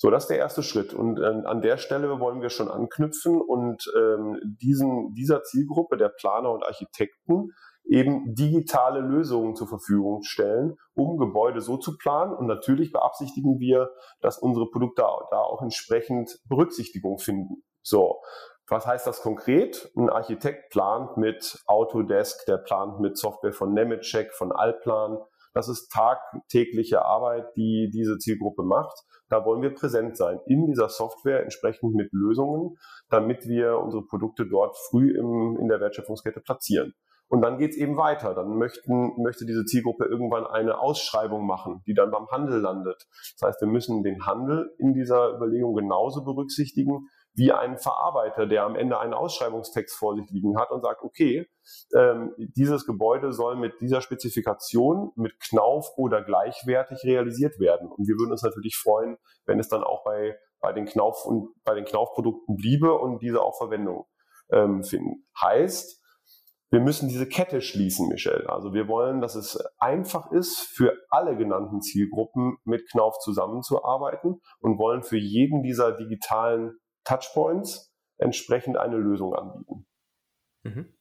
So, 0.04 0.11
das 0.11 0.25
ist 0.25 0.28
der 0.28 0.37
erste 0.37 0.62
Schritt. 0.62 0.92
Und 0.92 1.18
äh, 1.18 1.25
an 1.25 1.62
der 1.62 1.78
Stelle 1.78 2.20
wollen 2.20 2.42
wir 2.42 2.50
schon 2.50 2.70
anknüpfen 2.70 3.40
und 3.40 3.90
ähm, 3.96 4.38
diesen, 4.61 5.14
dieser 5.14 5.44
Zielgruppe 5.44 5.96
der 5.96 6.11
Planer 6.11 6.52
und 6.52 6.62
Architekten 6.62 7.52
eben 7.87 8.34
digitale 8.34 9.00
Lösungen 9.00 9.56
zur 9.56 9.66
Verfügung 9.66 10.23
stellen, 10.23 10.76
um 10.92 11.16
Gebäude 11.16 11.62
so 11.62 11.78
zu 11.78 11.96
planen. 11.96 12.34
Und 12.34 12.49
natürlich 12.49 12.92
beabsichtigen 12.92 13.61
wir, 13.61 13.92
dass 14.20 14.37
unsere 14.37 14.68
Produkte 14.68 15.06
da 15.30 15.38
auch 15.38 15.62
entsprechend 15.62 16.38
Berücksichtigung 16.50 17.16
finden. 17.18 17.62
So. 17.80 18.20
Was 18.68 18.87
heißt 18.87 19.06
das 19.06 19.23
konkret? 19.23 19.90
Ein 19.96 20.11
Architekt 20.11 20.70
plant 20.70 21.16
mit 21.16 21.62
Autodesk, 21.66 22.44
der 22.44 22.58
plant 22.58 23.00
mit 23.00 23.16
Software 23.16 23.54
von 23.54 23.73
Nemetschek, 23.73 24.34
von 24.34 24.52
Allplan. 24.52 25.16
Das 25.54 25.68
ist 25.68 25.90
tagtägliche 25.90 27.04
Arbeit, 27.04 27.46
die 27.56 27.88
diese 27.92 28.18
Zielgruppe 28.18 28.64
macht. 28.64 28.99
Da 29.28 29.44
wollen 29.44 29.62
wir 29.62 29.73
präsent 29.73 30.16
sein 30.16 30.40
in 30.46 30.66
dieser 30.66 30.88
Software 30.88 31.42
entsprechend 31.42 31.94
mit 31.94 32.12
Lösungen, 32.12 32.76
damit 33.08 33.46
wir 33.46 33.78
unsere 33.78 34.04
Produkte 34.04 34.46
dort 34.46 34.76
früh 34.90 35.16
im, 35.16 35.56
in 35.58 35.68
der 35.68 35.80
Wertschöpfungskette 35.80 36.40
platzieren. 36.40 36.92
Und 37.28 37.40
dann 37.40 37.58
geht's 37.58 37.76
eben 37.76 37.96
weiter. 37.96 38.34
Dann 38.34 38.58
möchten, 38.58 39.23
möchte 39.23 39.46
diese 39.46 39.64
Zielgruppe 39.64 40.04
irgendwann 40.04 40.46
eine 40.46 40.78
Ausschreibung 40.78 41.46
machen, 41.46 41.82
die 41.87 41.94
dann 41.94 42.11
beim 42.11 42.28
Handel 42.28 42.61
landet. 42.61 43.06
Das 43.38 43.49
heißt, 43.49 43.61
wir 43.62 43.68
müssen 43.68 44.02
den 44.02 44.26
Handel 44.26 44.75
in 44.78 44.92
dieser 44.92 45.34
Überlegung 45.34 45.75
genauso 45.75 46.23
berücksichtigen 46.23 47.08
wie 47.35 47.53
ein 47.53 47.79
Verarbeiter, 47.79 48.47
der 48.47 48.64
am 48.64 48.76
Ende 48.76 48.99
einen 48.99 49.14
Ausschreibungstext 49.14 49.97
vor 49.97 50.17
sich 50.17 50.31
liegen 50.31 50.59
hat 50.59 50.71
und 50.71 50.83
sagt, 50.83 51.03
okay, 51.03 51.47
ähm, 51.97 52.33
dieses 52.38 52.87
Gebäude 52.87 53.33
soll 53.33 53.57
mit 53.57 53.81
dieser 53.81 54.00
Spezifikation, 54.00 55.11
mit 55.17 55.38
Knauf 55.41 55.93
oder 55.97 56.23
gleichwertig 56.23 57.03
realisiert 57.05 57.59
werden. 57.59 57.91
Und 57.91 58.07
wir 58.07 58.14
würden 58.17 58.33
uns 58.33 58.43
natürlich 58.43 58.76
freuen, 58.76 59.17
wenn 59.47 59.59
es 59.59 59.69
dann 59.69 59.83
auch 59.83 60.05
bei, 60.05 60.38
bei 60.61 60.73
den 60.73 60.87
Knauf 60.87 61.25
und 61.25 61.53
bei 61.64 61.75
den 61.75 61.85
Knaufprodukten 61.85 62.57
bliebe 62.57 62.95
und 62.95 63.21
diese 63.21 63.43
auch 63.43 63.57
Verwendung 63.59 64.07
ähm, 64.50 64.85
finden. 64.85 65.26
Heißt, 65.41 66.00
wir 66.71 66.81
müssen 66.81 67.09
diese 67.09 67.29
Kette 67.29 67.61
schließen, 67.61 68.09
Michel. 68.09 68.49
Also 68.49 68.73
wir 68.75 68.88
wollen, 68.88 69.21
dass 69.21 69.37
es 69.37 69.57
einfach 69.79 70.33
ist, 70.33 70.59
für 70.59 70.97
alle 71.09 71.37
genannten 71.37 71.81
Zielgruppen 71.81 72.57
mit 72.64 72.91
Knauf 72.91 73.19
zusammenzuarbeiten 73.21 74.41
und 74.59 74.79
wollen 74.79 75.05
für 75.05 75.17
jeden 75.17 75.62
dieser 75.62 75.93
digitalen 75.93 76.76
Touchpoints 77.04 77.92
entsprechend 78.18 78.76
eine 78.76 78.96
Lösung 78.96 79.34
anbieten. 79.34 79.87
Mhm. 80.62 80.94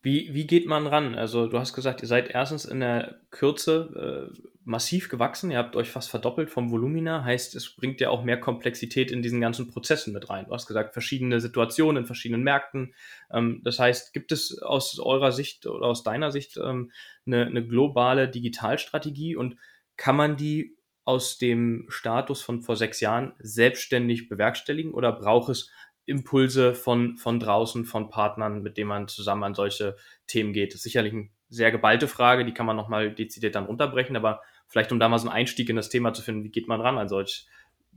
Wie, 0.00 0.32
wie 0.32 0.46
geht 0.46 0.66
man 0.66 0.86
ran? 0.86 1.16
Also 1.16 1.48
du 1.48 1.58
hast 1.58 1.74
gesagt, 1.74 2.02
ihr 2.02 2.08
seid 2.08 2.30
erstens 2.30 2.64
in 2.64 2.78
der 2.78 3.20
Kürze 3.30 4.30
äh, 4.32 4.48
massiv 4.62 5.08
gewachsen, 5.08 5.50
ihr 5.50 5.58
habt 5.58 5.74
euch 5.74 5.90
fast 5.90 6.08
verdoppelt 6.08 6.50
vom 6.50 6.70
Volumina, 6.70 7.24
heißt, 7.24 7.56
es 7.56 7.74
bringt 7.74 8.00
ja 8.00 8.10
auch 8.10 8.22
mehr 8.22 8.38
Komplexität 8.38 9.10
in 9.10 9.22
diesen 9.22 9.40
ganzen 9.40 9.66
Prozessen 9.66 10.12
mit 10.12 10.30
rein. 10.30 10.44
Du 10.46 10.52
hast 10.52 10.68
gesagt, 10.68 10.92
verschiedene 10.92 11.40
Situationen 11.40 12.02
in 12.02 12.06
verschiedenen 12.06 12.44
Märkten. 12.44 12.94
Ähm, 13.32 13.60
das 13.64 13.80
heißt, 13.80 14.12
gibt 14.12 14.30
es 14.30 14.62
aus 14.62 15.00
eurer 15.00 15.32
Sicht 15.32 15.66
oder 15.66 15.86
aus 15.86 16.04
deiner 16.04 16.30
Sicht 16.30 16.58
ähm, 16.58 16.92
eine, 17.26 17.46
eine 17.46 17.66
globale 17.66 18.28
Digitalstrategie 18.28 19.34
und 19.34 19.56
kann 19.96 20.14
man 20.14 20.36
die 20.36 20.77
aus 21.08 21.38
dem 21.38 21.86
Status 21.88 22.42
von 22.42 22.60
vor 22.60 22.76
sechs 22.76 23.00
Jahren 23.00 23.32
selbstständig 23.38 24.28
bewerkstelligen 24.28 24.92
oder 24.92 25.10
braucht 25.10 25.48
es 25.48 25.70
Impulse 26.04 26.74
von, 26.74 27.16
von 27.16 27.40
draußen, 27.40 27.86
von 27.86 28.10
Partnern, 28.10 28.60
mit 28.60 28.76
denen 28.76 28.88
man 28.88 29.08
zusammen 29.08 29.42
an 29.42 29.54
solche 29.54 29.96
Themen 30.26 30.52
geht? 30.52 30.72
Das 30.72 30.80
ist 30.80 30.82
sicherlich 30.82 31.14
eine 31.14 31.30
sehr 31.48 31.72
geballte 31.72 32.08
Frage, 32.08 32.44
die 32.44 32.52
kann 32.52 32.66
man 32.66 32.76
nochmal 32.76 33.10
dezidiert 33.14 33.54
dann 33.54 33.64
runterbrechen, 33.64 34.16
aber 34.16 34.42
vielleicht 34.66 34.92
um 34.92 35.00
da 35.00 35.08
mal 35.08 35.18
so 35.18 35.28
einen 35.28 35.36
Einstieg 35.36 35.70
in 35.70 35.76
das 35.76 35.88
Thema 35.88 36.12
zu 36.12 36.20
finden, 36.20 36.44
wie 36.44 36.50
geht 36.50 36.68
man 36.68 36.82
ran 36.82 36.98
an 36.98 37.08
solche 37.08 37.46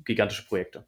gigantische 0.06 0.48
Projekte? 0.48 0.86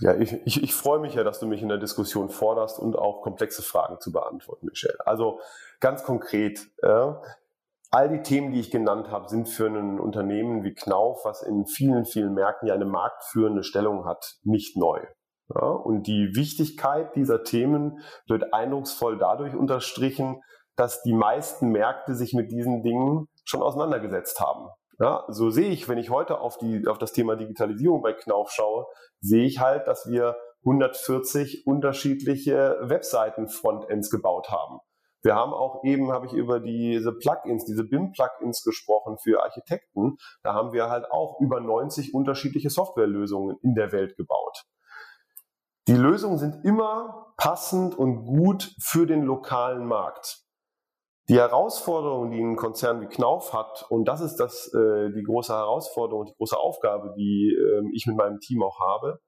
Ja, 0.00 0.16
ich, 0.18 0.32
ich, 0.46 0.62
ich 0.62 0.72
freue 0.72 0.98
mich 0.98 1.12
ja, 1.12 1.24
dass 1.24 1.40
du 1.40 1.46
mich 1.46 1.60
in 1.60 1.68
der 1.68 1.76
Diskussion 1.76 2.30
forderst 2.30 2.78
und 2.78 2.96
auch 2.96 3.20
komplexe 3.20 3.60
Fragen 3.60 4.00
zu 4.00 4.12
beantworten, 4.12 4.64
Michelle. 4.64 5.06
Also 5.06 5.40
ganz 5.78 6.04
konkret, 6.04 6.68
äh, 6.82 7.12
all 7.90 8.08
die 8.08 8.22
Themen, 8.22 8.52
die 8.52 8.60
ich 8.60 8.70
genannt 8.70 9.10
habe, 9.10 9.28
sind 9.28 9.48
für 9.48 9.66
ein 9.66 9.98
Unternehmen 9.98 10.62
wie 10.64 10.74
Knauf, 10.74 11.24
was 11.24 11.42
in 11.42 11.66
vielen, 11.66 12.04
vielen 12.04 12.34
Märkten 12.34 12.68
ja 12.68 12.74
eine 12.74 12.84
marktführende 12.84 13.62
Stellung 13.62 14.04
hat, 14.04 14.36
nicht 14.42 14.76
neu. 14.76 15.00
Ja, 15.54 15.66
und 15.66 16.06
die 16.06 16.32
Wichtigkeit 16.34 17.16
dieser 17.16 17.42
Themen 17.42 18.00
wird 18.26 18.52
eindrucksvoll 18.52 19.16
dadurch 19.16 19.54
unterstrichen, 19.54 20.42
dass 20.76 21.02
die 21.02 21.14
meisten 21.14 21.70
Märkte 21.70 22.14
sich 22.14 22.34
mit 22.34 22.52
diesen 22.52 22.82
Dingen 22.82 23.28
schon 23.44 23.62
auseinandergesetzt 23.62 24.40
haben. 24.40 24.68
Ja, 25.00 25.24
so 25.28 25.48
sehe 25.48 25.70
ich, 25.70 25.88
wenn 25.88 25.98
ich 25.98 26.10
heute 26.10 26.40
auf, 26.40 26.58
die, 26.58 26.86
auf 26.86 26.98
das 26.98 27.12
Thema 27.12 27.36
Digitalisierung 27.36 28.02
bei 28.02 28.12
Knauf 28.12 28.50
schaue, 28.50 28.86
sehe 29.20 29.46
ich 29.46 29.60
halt, 29.60 29.86
dass 29.86 30.08
wir 30.08 30.36
140 30.64 31.66
unterschiedliche 31.66 32.76
Webseiten-Frontends 32.82 34.10
gebaut 34.10 34.50
haben. 34.50 34.80
Wir 35.22 35.34
haben 35.34 35.52
auch 35.52 35.82
eben, 35.84 36.12
habe 36.12 36.26
ich 36.26 36.32
über 36.32 36.60
diese 36.60 37.12
Plugins, 37.12 37.64
diese 37.64 37.84
BIM-Plugins 37.84 38.62
gesprochen 38.62 39.16
für 39.18 39.42
Architekten. 39.42 40.16
Da 40.42 40.54
haben 40.54 40.72
wir 40.72 40.88
halt 40.88 41.10
auch 41.10 41.40
über 41.40 41.60
90 41.60 42.14
unterschiedliche 42.14 42.70
Softwarelösungen 42.70 43.56
in 43.62 43.74
der 43.74 43.92
Welt 43.92 44.16
gebaut. 44.16 44.64
Die 45.88 45.96
Lösungen 45.96 46.38
sind 46.38 46.64
immer 46.64 47.32
passend 47.36 47.98
und 47.98 48.26
gut 48.26 48.74
für 48.80 49.06
den 49.06 49.22
lokalen 49.22 49.86
Markt. 49.86 50.44
Die 51.28 51.38
Herausforderung, 51.38 52.30
die 52.30 52.40
ein 52.40 52.56
Konzern 52.56 53.00
wie 53.00 53.06
Knauf 53.06 53.52
hat, 53.52 53.86
und 53.90 54.06
das 54.06 54.20
ist 54.20 54.36
das, 54.36 54.72
äh, 54.72 55.10
die 55.12 55.22
große 55.22 55.52
Herausforderung, 55.52 56.26
die 56.26 56.34
große 56.34 56.56
Aufgabe, 56.56 57.14
die 57.16 57.54
äh, 57.54 57.82
ich 57.92 58.06
mit 58.06 58.16
meinem 58.16 58.38
Team 58.38 58.62
auch 58.62 58.80
habe, 58.80 59.20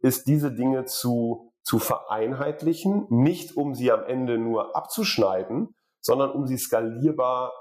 ist 0.00 0.26
diese 0.26 0.52
Dinge 0.52 0.84
zu 0.84 1.52
zu 1.66 1.80
vereinheitlichen, 1.80 3.06
nicht 3.10 3.56
um 3.56 3.74
sie 3.74 3.90
am 3.90 4.04
Ende 4.04 4.38
nur 4.38 4.76
abzuschneiden, 4.76 5.74
sondern 6.00 6.30
um 6.30 6.46
sie 6.46 6.58
skalierbar 6.58 7.52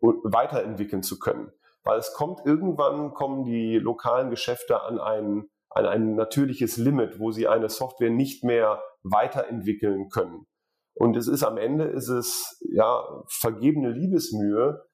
weiterentwickeln 0.00 1.02
zu 1.02 1.18
können. 1.18 1.50
Weil 1.82 1.98
es 1.98 2.12
kommt 2.12 2.46
irgendwann, 2.46 3.14
kommen 3.14 3.42
die 3.42 3.78
lokalen 3.78 4.30
Geschäfte 4.30 4.82
an 4.82 5.00
ein, 5.00 5.48
an 5.70 5.86
ein 5.86 6.14
natürliches 6.14 6.76
Limit, 6.76 7.18
wo 7.18 7.32
sie 7.32 7.48
eine 7.48 7.68
Software 7.68 8.10
nicht 8.10 8.44
mehr 8.44 8.80
weiterentwickeln 9.02 10.08
können. 10.08 10.46
Und 10.94 11.16
es 11.16 11.26
ist 11.26 11.42
am 11.42 11.56
Ende, 11.56 11.86
ist 11.86 12.08
es 12.08 12.60
ja 12.60 13.02
vergebene 13.26 13.90
Liebesmühe, 13.90 14.84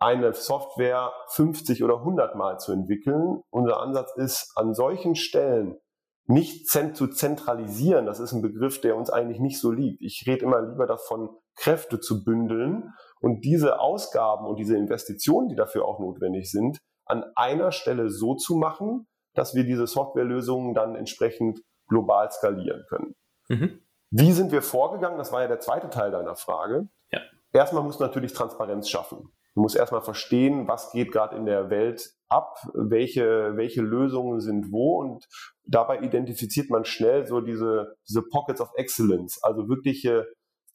eine 0.00 0.34
Software 0.34 1.12
50 1.28 1.84
oder 1.84 1.98
100 1.98 2.34
Mal 2.34 2.58
zu 2.58 2.72
entwickeln. 2.72 3.40
Unser 3.50 3.80
Ansatz 3.80 4.12
ist, 4.16 4.50
an 4.56 4.74
solchen 4.74 5.14
Stellen 5.14 5.78
nicht 6.26 6.68
zu 6.68 7.08
zentralisieren, 7.08 8.06
das 8.06 8.18
ist 8.18 8.32
ein 8.32 8.42
Begriff, 8.42 8.80
der 8.80 8.96
uns 8.96 9.10
eigentlich 9.10 9.40
nicht 9.40 9.60
so 9.60 9.70
liegt. 9.70 10.00
Ich 10.00 10.24
rede 10.26 10.44
immer 10.44 10.62
lieber 10.62 10.86
davon, 10.86 11.28
Kräfte 11.56 12.00
zu 12.00 12.24
bündeln 12.24 12.92
und 13.20 13.44
diese 13.44 13.78
Ausgaben 13.78 14.46
und 14.46 14.58
diese 14.58 14.76
Investitionen, 14.76 15.48
die 15.48 15.54
dafür 15.54 15.84
auch 15.84 16.00
notwendig 16.00 16.50
sind, 16.50 16.78
an 17.06 17.24
einer 17.36 17.72
Stelle 17.72 18.08
so 18.08 18.34
zu 18.34 18.56
machen, 18.56 19.06
dass 19.34 19.54
wir 19.54 19.64
diese 19.64 19.86
Softwarelösungen 19.86 20.74
dann 20.74 20.94
entsprechend 20.94 21.60
global 21.88 22.30
skalieren 22.30 22.84
können. 22.88 23.14
Mhm. 23.48 23.80
Wie 24.10 24.32
sind 24.32 24.52
wir 24.52 24.62
vorgegangen? 24.62 25.18
Das 25.18 25.32
war 25.32 25.42
ja 25.42 25.48
der 25.48 25.60
zweite 25.60 25.90
Teil 25.90 26.10
deiner 26.10 26.36
Frage. 26.36 26.88
Ja. 27.10 27.20
Erstmal 27.52 27.82
muss 27.82 27.98
natürlich 27.98 28.32
Transparenz 28.32 28.88
schaffen. 28.88 29.28
Du 29.54 29.60
musst 29.60 29.76
erstmal 29.76 30.02
verstehen, 30.02 30.66
was 30.66 30.92
geht 30.92 31.12
gerade 31.12 31.36
in 31.36 31.46
der 31.46 31.70
Welt 31.70 32.12
ab, 32.28 32.56
welche, 32.74 33.56
welche 33.56 33.82
Lösungen 33.82 34.40
sind 34.40 34.72
wo 34.72 35.00
und 35.00 35.26
dabei 35.66 36.00
identifiziert 36.00 36.70
man 36.70 36.84
schnell 36.84 37.26
so 37.26 37.40
diese, 37.40 37.96
diese 38.08 38.22
Pockets 38.22 38.60
of 38.60 38.70
Excellence, 38.76 39.42
also 39.42 39.68
wirkliche 39.68 40.26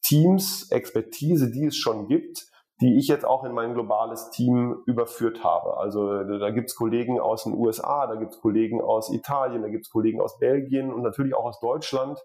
Teams, 0.02 0.70
Expertise, 0.70 1.50
die 1.50 1.66
es 1.66 1.76
schon 1.76 2.08
gibt, 2.08 2.46
die 2.80 2.98
ich 2.98 3.08
jetzt 3.08 3.24
auch 3.24 3.44
in 3.44 3.52
mein 3.52 3.74
globales 3.74 4.30
Team 4.30 4.82
überführt 4.86 5.44
habe. 5.44 5.76
Also 5.76 6.24
da 6.24 6.50
gibt 6.50 6.70
es 6.70 6.76
Kollegen 6.76 7.20
aus 7.20 7.44
den 7.44 7.52
USA, 7.52 8.06
da 8.06 8.16
gibt 8.16 8.32
es 8.32 8.40
Kollegen 8.40 8.80
aus 8.80 9.12
Italien, 9.12 9.62
da 9.62 9.68
gibt 9.68 9.84
es 9.84 9.90
Kollegen 9.90 10.20
aus 10.20 10.38
Belgien 10.38 10.92
und 10.92 11.02
natürlich 11.02 11.34
auch 11.34 11.44
aus 11.44 11.60
Deutschland, 11.60 12.18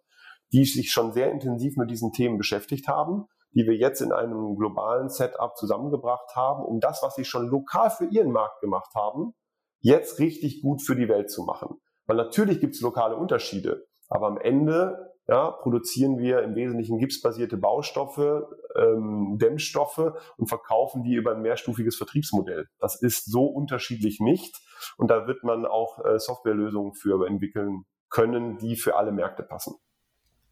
die 0.54 0.64
sich 0.64 0.92
schon 0.92 1.12
sehr 1.12 1.32
intensiv 1.32 1.76
mit 1.76 1.92
diesen 1.92 2.14
Themen 2.14 2.38
beschäftigt 2.38 2.88
haben 2.88 3.26
die 3.56 3.66
wir 3.66 3.76
jetzt 3.76 4.02
in 4.02 4.12
einem 4.12 4.56
globalen 4.58 5.10
Setup 5.10 5.56
zusammengebracht 5.56 6.36
haben, 6.36 6.64
um 6.64 6.82
das, 6.82 7.02
was 7.02 7.16
sie 7.16 7.24
schon 7.24 7.48
lokal 7.48 7.90
für 7.90 8.06
ihren 8.06 8.32
Markt 8.32 8.60
gemacht 8.60 8.94
haben, 8.96 9.34
jetzt 9.80 10.20
richtig 10.20 10.62
gut 10.62 10.82
für 10.82 10.96
die 10.96 11.08
Welt 11.08 11.32
zu 11.32 11.44
machen. 11.44 11.80
Weil 12.06 12.18
natürlich 12.18 12.60
gibt 12.60 12.76
es 12.76 12.82
lokale 12.82 13.16
Unterschiede, 13.16 13.88
aber 14.10 14.28
am 14.28 14.38
Ende 14.38 15.16
ja, 15.28 15.50
produzieren 15.50 16.20
wir 16.20 16.44
im 16.44 16.56
Wesentlichen 16.56 17.00
gipsbasierte 17.00 17.58
Baustoffe, 17.58 18.46
ähm, 18.76 19.38
Dämmstoffe 19.40 20.14
und 20.38 20.48
verkaufen 20.48 21.04
die 21.04 21.16
über 21.16 21.32
ein 21.32 21.42
mehrstufiges 21.42 21.96
Vertriebsmodell. 21.96 22.68
Das 22.80 23.02
ist 23.02 23.26
so 23.32 23.46
unterschiedlich 23.46 24.20
nicht 24.20 24.56
und 24.98 25.10
da 25.10 25.28
wird 25.28 25.44
man 25.44 25.66
auch 25.66 26.04
äh, 26.06 26.20
Softwarelösungen 26.20 26.94
für 26.94 27.26
entwickeln 27.26 27.86
können, 28.10 28.58
die 28.60 28.76
für 28.76 28.98
alle 28.98 29.12
Märkte 29.12 29.42
passen. 29.42 29.76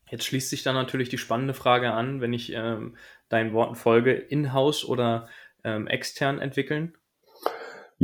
Jetzt 0.10 0.26
schließt 0.26 0.50
sich 0.50 0.64
dann 0.64 0.76
natürlich 0.76 1.10
die 1.10 1.18
spannende 1.18 1.54
Frage 1.54 1.92
an, 1.92 2.20
wenn 2.20 2.34
ich 2.34 2.52
ähm, 2.54 2.98
deinen 3.30 3.54
Worten 3.54 3.76
folge, 3.76 4.14
in-house 4.14 4.86
oder 4.86 5.28
ähm, 5.64 5.88
extern 5.88 6.40
entwickeln? 6.40 6.98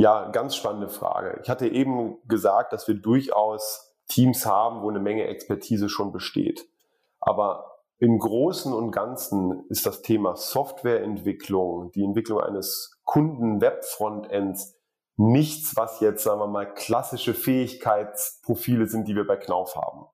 Ja, 0.00 0.30
ganz 0.30 0.56
spannende 0.56 0.88
Frage. 0.88 1.40
Ich 1.42 1.50
hatte 1.50 1.68
eben 1.68 2.16
gesagt, 2.26 2.72
dass 2.72 2.88
wir 2.88 2.94
durchaus 2.94 3.94
Teams 4.08 4.46
haben, 4.46 4.80
wo 4.80 4.88
eine 4.88 4.98
Menge 4.98 5.26
Expertise 5.26 5.90
schon 5.90 6.10
besteht. 6.10 6.66
Aber 7.20 7.82
im 7.98 8.18
Großen 8.18 8.72
und 8.72 8.92
Ganzen 8.92 9.66
ist 9.68 9.84
das 9.84 10.00
Thema 10.00 10.36
Softwareentwicklung, 10.36 11.90
die 11.90 12.02
Entwicklung 12.02 12.40
eines 12.40 12.98
Kunden-Web-Frontends 13.04 14.74
nichts, 15.16 15.76
was 15.76 16.00
jetzt, 16.00 16.24
sagen 16.24 16.40
wir 16.40 16.46
mal, 16.46 16.72
klassische 16.72 17.34
Fähigkeitsprofile 17.34 18.86
sind, 18.86 19.06
die 19.06 19.14
wir 19.14 19.26
bei 19.26 19.36
Knauf 19.36 19.76
haben. 19.76 20.06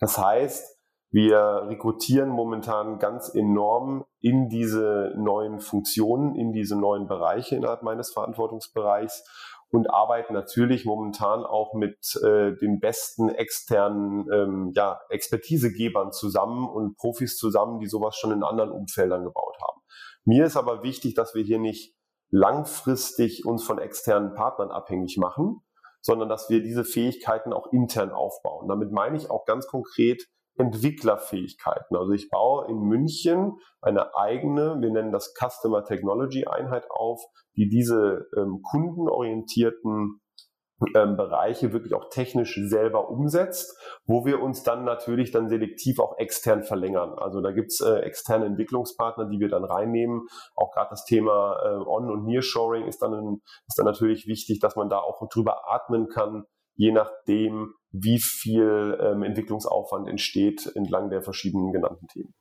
Das 0.00 0.18
heißt, 0.18 0.76
wir 1.12 1.68
rekrutieren 1.68 2.30
momentan 2.30 2.98
ganz 2.98 3.32
enorm 3.32 4.06
in 4.20 4.48
diese 4.48 5.14
neuen 5.16 5.60
Funktionen, 5.60 6.34
in 6.36 6.52
diese 6.52 6.78
neuen 6.78 7.06
Bereiche 7.06 7.56
innerhalb 7.56 7.82
meines 7.82 8.12
Verantwortungsbereichs 8.12 9.24
und 9.70 9.88
arbeiten 9.88 10.34
natürlich 10.34 10.84
momentan 10.84 11.44
auch 11.44 11.74
mit 11.74 12.16
äh, 12.24 12.56
den 12.56 12.80
besten 12.80 13.28
externen 13.28 14.26
ähm, 14.32 14.72
ja, 14.74 15.00
Expertisegebern 15.08 16.12
zusammen 16.12 16.68
und 16.68 16.96
Profis 16.96 17.36
zusammen, 17.38 17.78
die 17.78 17.86
sowas 17.86 18.16
schon 18.16 18.32
in 18.32 18.42
anderen 18.42 18.70
Umfeldern 18.70 19.24
gebaut 19.24 19.56
haben. 19.62 19.80
Mir 20.24 20.44
ist 20.44 20.56
aber 20.56 20.82
wichtig, 20.82 21.14
dass 21.14 21.34
wir 21.34 21.42
hier 21.42 21.58
nicht 21.58 21.94
langfristig 22.30 23.46
uns 23.46 23.64
von 23.64 23.78
externen 23.78 24.34
Partnern 24.34 24.70
abhängig 24.70 25.16
machen, 25.18 25.62
sondern 26.00 26.28
dass 26.28 26.50
wir 26.50 26.62
diese 26.62 26.84
Fähigkeiten 26.84 27.52
auch 27.52 27.72
intern 27.72 28.10
aufbauen. 28.10 28.68
Damit 28.68 28.90
meine 28.90 29.16
ich 29.16 29.30
auch 29.30 29.44
ganz 29.44 29.66
konkret 29.66 30.28
Entwicklerfähigkeiten. 30.60 31.96
Also 31.96 32.12
ich 32.12 32.28
baue 32.30 32.68
in 32.68 32.80
München 32.80 33.58
eine 33.80 34.14
eigene, 34.14 34.76
wir 34.80 34.90
nennen 34.90 35.12
das 35.12 35.34
Customer 35.34 35.84
Technology 35.84 36.46
Einheit 36.46 36.84
auf, 36.90 37.22
die 37.56 37.68
diese 37.68 38.26
ähm, 38.36 38.60
kundenorientierten 38.70 40.20
ähm, 40.94 41.16
Bereiche 41.16 41.72
wirklich 41.72 41.94
auch 41.94 42.08
technisch 42.08 42.58
selber 42.64 43.10
umsetzt, 43.10 43.78
wo 44.06 44.24
wir 44.24 44.40
uns 44.40 44.62
dann 44.62 44.84
natürlich 44.84 45.30
dann 45.30 45.48
selektiv 45.48 45.98
auch 45.98 46.16
extern 46.18 46.62
verlängern. 46.62 47.18
Also 47.18 47.40
da 47.42 47.52
gibt's 47.52 47.80
äh, 47.80 47.98
externe 47.98 48.46
Entwicklungspartner, 48.46 49.26
die 49.26 49.40
wir 49.40 49.48
dann 49.48 49.64
reinnehmen. 49.64 50.26
Auch 50.54 50.72
gerade 50.72 50.90
das 50.90 51.04
Thema 51.04 51.56
äh, 51.62 51.86
On- 51.86 52.10
und 52.10 52.24
Nearshoring 52.24 52.86
ist 52.86 53.02
dann, 53.02 53.12
ein, 53.12 53.42
ist 53.68 53.78
dann 53.78 53.86
natürlich 53.86 54.26
wichtig, 54.26 54.60
dass 54.60 54.76
man 54.76 54.88
da 54.88 54.98
auch 54.98 55.20
drüber 55.28 55.70
atmen 55.70 56.08
kann, 56.08 56.44
je 56.76 56.92
nachdem, 56.92 57.74
wie 57.92 58.20
viel 58.20 58.98
ähm, 59.00 59.22
Entwicklungsaufwand 59.22 60.08
entsteht 60.08 60.70
entlang 60.74 61.10
der 61.10 61.22
verschiedenen 61.22 61.72
genannten 61.72 62.06
Themen. 62.06 62.34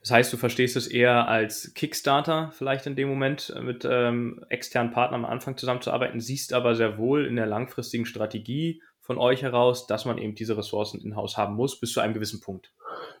Das 0.00 0.10
heißt, 0.10 0.32
du 0.32 0.36
verstehst 0.36 0.76
es 0.76 0.88
eher 0.88 1.28
als 1.28 1.74
Kickstarter 1.74 2.50
vielleicht 2.52 2.86
in 2.86 2.96
dem 2.96 3.08
Moment 3.08 3.52
äh, 3.56 3.60
mit 3.60 3.86
ähm, 3.88 4.44
externen 4.48 4.92
Partnern 4.92 5.24
am 5.24 5.30
Anfang 5.30 5.56
zusammenzuarbeiten, 5.56 6.18
siehst 6.20 6.52
aber 6.52 6.74
sehr 6.74 6.98
wohl 6.98 7.24
in 7.26 7.36
der 7.36 7.46
langfristigen 7.46 8.04
Strategie 8.04 8.82
von 9.00 9.18
euch 9.18 9.42
heraus, 9.42 9.86
dass 9.86 10.04
man 10.04 10.18
eben 10.18 10.34
diese 10.34 10.56
Ressourcen 10.56 11.00
in-house 11.00 11.36
haben 11.36 11.54
muss, 11.54 11.78
bis 11.78 11.92
zu 11.92 12.00
einem 12.00 12.14
gewissen 12.14 12.40
Punkt. 12.40 12.72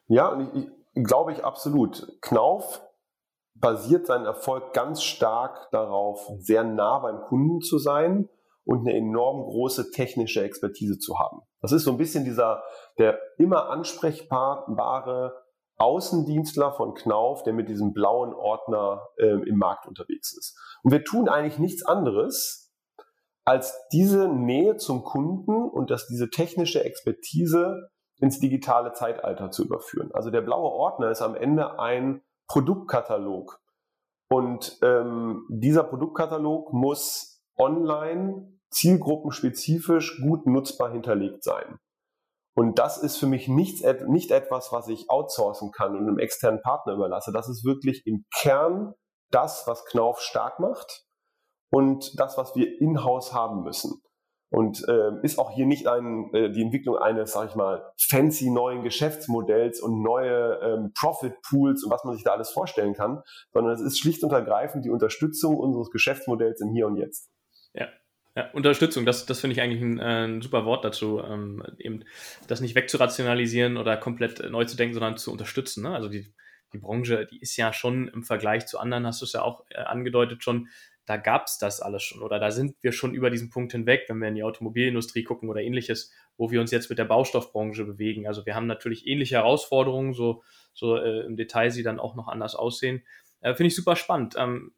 Ja, 0.08 0.38
ich, 0.54 0.64
ich, 0.94 1.04
glaube 1.04 1.32
ich 1.32 1.44
absolut. 1.44 2.08
Knauf 2.20 2.82
basiert 3.54 4.06
sein 4.06 4.24
Erfolg 4.24 4.72
ganz 4.72 5.04
stark 5.04 5.70
darauf, 5.70 6.32
sehr 6.38 6.64
nah 6.64 6.98
beim 6.98 7.20
Kunden 7.22 7.60
zu 7.60 7.78
sein 7.78 8.28
und 8.64 8.80
eine 8.80 8.96
enorm 8.96 9.42
große 9.42 9.90
technische 9.90 10.42
Expertise 10.42 10.98
zu 10.98 11.18
haben. 11.18 11.40
Das 11.60 11.72
ist 11.72 11.84
so 11.84 11.90
ein 11.90 11.98
bisschen 11.98 12.24
dieser, 12.24 12.62
der 12.98 13.18
immer 13.38 13.70
ansprechbare 13.70 15.42
Außendienstler 15.78 16.72
von 16.72 16.94
Knauf, 16.94 17.42
der 17.42 17.52
mit 17.52 17.68
diesem 17.68 17.92
blauen 17.92 18.32
Ordner 18.34 19.08
äh, 19.16 19.26
im 19.26 19.58
Markt 19.58 19.86
unterwegs 19.86 20.36
ist. 20.36 20.56
Und 20.82 20.92
wir 20.92 21.02
tun 21.02 21.28
eigentlich 21.28 21.58
nichts 21.58 21.84
anderes, 21.84 22.72
als 23.44 23.76
diese 23.92 24.28
Nähe 24.28 24.76
zum 24.76 25.02
Kunden 25.02 25.68
und 25.68 25.90
dass 25.90 26.06
diese 26.06 26.30
technische 26.30 26.84
Expertise 26.84 27.90
ins 28.18 28.38
digitale 28.38 28.92
Zeitalter 28.92 29.50
zu 29.50 29.64
überführen. 29.64 30.10
Also 30.12 30.30
der 30.30 30.42
blaue 30.42 30.70
Ordner 30.70 31.10
ist 31.10 31.22
am 31.22 31.34
Ende 31.34 31.80
ein 31.80 32.22
Produktkatalog. 32.46 33.58
Und 34.28 34.78
ähm, 34.82 35.44
dieser 35.50 35.82
Produktkatalog 35.82 36.72
muss 36.72 37.31
online 37.62 38.58
zielgruppenspezifisch 38.70 40.20
gut 40.22 40.46
nutzbar 40.46 40.92
hinterlegt 40.92 41.44
sein. 41.44 41.78
Und 42.54 42.78
das 42.78 42.98
ist 42.98 43.16
für 43.16 43.26
mich 43.26 43.48
nichts, 43.48 43.82
nicht 44.08 44.30
etwas, 44.30 44.72
was 44.72 44.88
ich 44.88 45.08
outsourcen 45.08 45.70
kann 45.72 45.96
und 45.96 46.06
einem 46.06 46.18
externen 46.18 46.60
Partner 46.60 46.94
überlasse. 46.94 47.32
Das 47.32 47.48
ist 47.48 47.64
wirklich 47.64 48.06
im 48.06 48.24
Kern 48.34 48.92
das, 49.30 49.66
was 49.66 49.86
Knauf 49.86 50.20
stark 50.20 50.58
macht 50.60 51.06
und 51.70 52.18
das, 52.20 52.36
was 52.36 52.54
wir 52.54 52.80
in-house 52.80 53.32
haben 53.32 53.62
müssen. 53.62 54.02
Und 54.50 54.86
äh, 54.86 55.12
ist 55.22 55.38
auch 55.38 55.50
hier 55.50 55.64
nicht 55.64 55.86
ein, 55.86 56.28
äh, 56.34 56.50
die 56.52 56.60
Entwicklung 56.60 56.98
eines, 56.98 57.32
sag 57.32 57.48
ich 57.48 57.54
mal, 57.54 57.90
fancy 57.98 58.50
neuen 58.50 58.82
Geschäftsmodells 58.82 59.80
und 59.80 60.02
neue 60.02 60.60
ähm, 60.62 60.92
Profit 60.94 61.40
Pools 61.48 61.82
und 61.82 61.90
was 61.90 62.04
man 62.04 62.12
sich 62.12 62.22
da 62.22 62.32
alles 62.32 62.50
vorstellen 62.50 62.92
kann, 62.92 63.22
sondern 63.54 63.72
es 63.72 63.80
ist 63.80 63.98
schlicht 63.98 64.22
und 64.22 64.30
ergreifend 64.30 64.84
die 64.84 64.90
Unterstützung 64.90 65.56
unseres 65.56 65.90
Geschäftsmodells 65.90 66.60
im 66.60 66.68
Hier 66.68 66.86
und 66.86 66.96
Jetzt. 66.96 67.31
Ja, 67.74 67.88
ja, 68.34 68.50
Unterstützung, 68.52 69.04
das, 69.04 69.26
das 69.26 69.40
finde 69.40 69.52
ich 69.54 69.60
eigentlich 69.60 69.82
ein, 69.82 69.98
äh, 69.98 70.24
ein, 70.24 70.42
super 70.42 70.64
Wort 70.64 70.84
dazu, 70.84 71.22
ähm, 71.22 71.62
eben 71.78 72.04
das 72.48 72.60
nicht 72.60 72.74
wegzurationalisieren 72.74 73.76
oder 73.76 73.96
komplett 73.98 74.50
neu 74.50 74.64
zu 74.64 74.76
denken, 74.76 74.94
sondern 74.94 75.18
zu 75.18 75.30
unterstützen. 75.30 75.82
Ne? 75.82 75.94
Also 75.94 76.08
die, 76.08 76.32
die 76.72 76.78
Branche, 76.78 77.26
die 77.30 77.40
ist 77.40 77.56
ja 77.56 77.72
schon 77.74 78.08
im 78.08 78.22
Vergleich 78.22 78.66
zu 78.66 78.78
anderen, 78.78 79.06
hast 79.06 79.20
du 79.20 79.26
es 79.26 79.34
ja 79.34 79.42
auch 79.42 79.64
äh, 79.70 79.78
angedeutet 79.80 80.42
schon, 80.42 80.68
da 81.04 81.16
gab 81.16 81.46
es 81.46 81.58
das 81.58 81.80
alles 81.80 82.02
schon 82.02 82.22
oder 82.22 82.38
da 82.38 82.50
sind 82.50 82.76
wir 82.80 82.92
schon 82.92 83.12
über 83.12 83.28
diesen 83.28 83.50
Punkt 83.50 83.72
hinweg, 83.72 84.04
wenn 84.08 84.18
wir 84.18 84.28
in 84.28 84.36
die 84.36 84.44
Automobilindustrie 84.44 85.24
gucken 85.24 85.50
oder 85.50 85.60
ähnliches, 85.60 86.12
wo 86.36 86.50
wir 86.50 86.60
uns 86.60 86.70
jetzt 86.70 86.90
mit 86.90 86.98
der 86.98 87.04
Baustoffbranche 87.04 87.84
bewegen. 87.84 88.26
Also 88.26 88.46
wir 88.46 88.54
haben 88.54 88.66
natürlich 88.66 89.06
ähnliche 89.06 89.36
Herausforderungen, 89.36 90.14
so, 90.14 90.42
so 90.72 90.96
äh, 90.96 91.26
im 91.26 91.36
Detail 91.36 91.70
sie 91.70 91.82
dann 91.82 91.98
auch 91.98 92.14
noch 92.14 92.28
anders 92.28 92.54
aussehen. 92.54 93.02
Äh, 93.40 93.54
Finde 93.54 93.68
ich 93.68 93.76
super 93.76 93.96
spannend. 93.96 94.36
Ähm, 94.38 94.72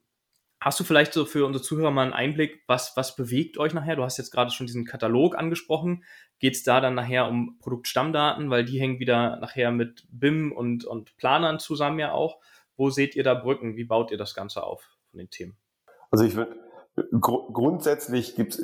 Hast 0.59 0.79
du 0.79 0.83
vielleicht 0.83 1.13
so 1.13 1.25
für 1.25 1.45
unsere 1.45 1.63
Zuhörer 1.63 1.91
mal 1.91 2.03
einen 2.03 2.13
Einblick, 2.13 2.63
was, 2.67 2.95
was 2.95 3.15
bewegt 3.15 3.57
euch 3.57 3.73
nachher? 3.73 3.95
Du 3.95 4.03
hast 4.03 4.17
jetzt 4.17 4.31
gerade 4.31 4.51
schon 4.51 4.67
diesen 4.67 4.85
Katalog 4.85 5.37
angesprochen. 5.37 6.03
Geht 6.39 6.55
es 6.55 6.63
da 6.63 6.81
dann 6.81 6.95
nachher 6.95 7.27
um 7.27 7.57
Produktstammdaten, 7.59 8.49
weil 8.49 8.65
die 8.65 8.79
hängen 8.79 8.99
wieder 8.99 9.37
nachher 9.37 9.71
mit 9.71 10.07
BIM 10.09 10.51
und, 10.51 10.85
und 10.85 11.15
Planern 11.17 11.59
zusammen 11.59 11.99
ja 11.99 12.13
auch. 12.13 12.39
Wo 12.77 12.89
seht 12.89 13.15
ihr 13.15 13.23
da 13.23 13.35
Brücken? 13.35 13.75
Wie 13.75 13.85
baut 13.85 14.11
ihr 14.11 14.17
das 14.17 14.33
Ganze 14.33 14.63
auf 14.63 14.83
von 15.11 15.19
den 15.19 15.29
Themen? 15.29 15.57
Also 16.09 16.25
ich 16.25 16.35
würde 16.35 16.55
gr 17.19 17.51
grundsätzlich 17.51 18.35
gibt 18.35 18.55
es 18.55 18.61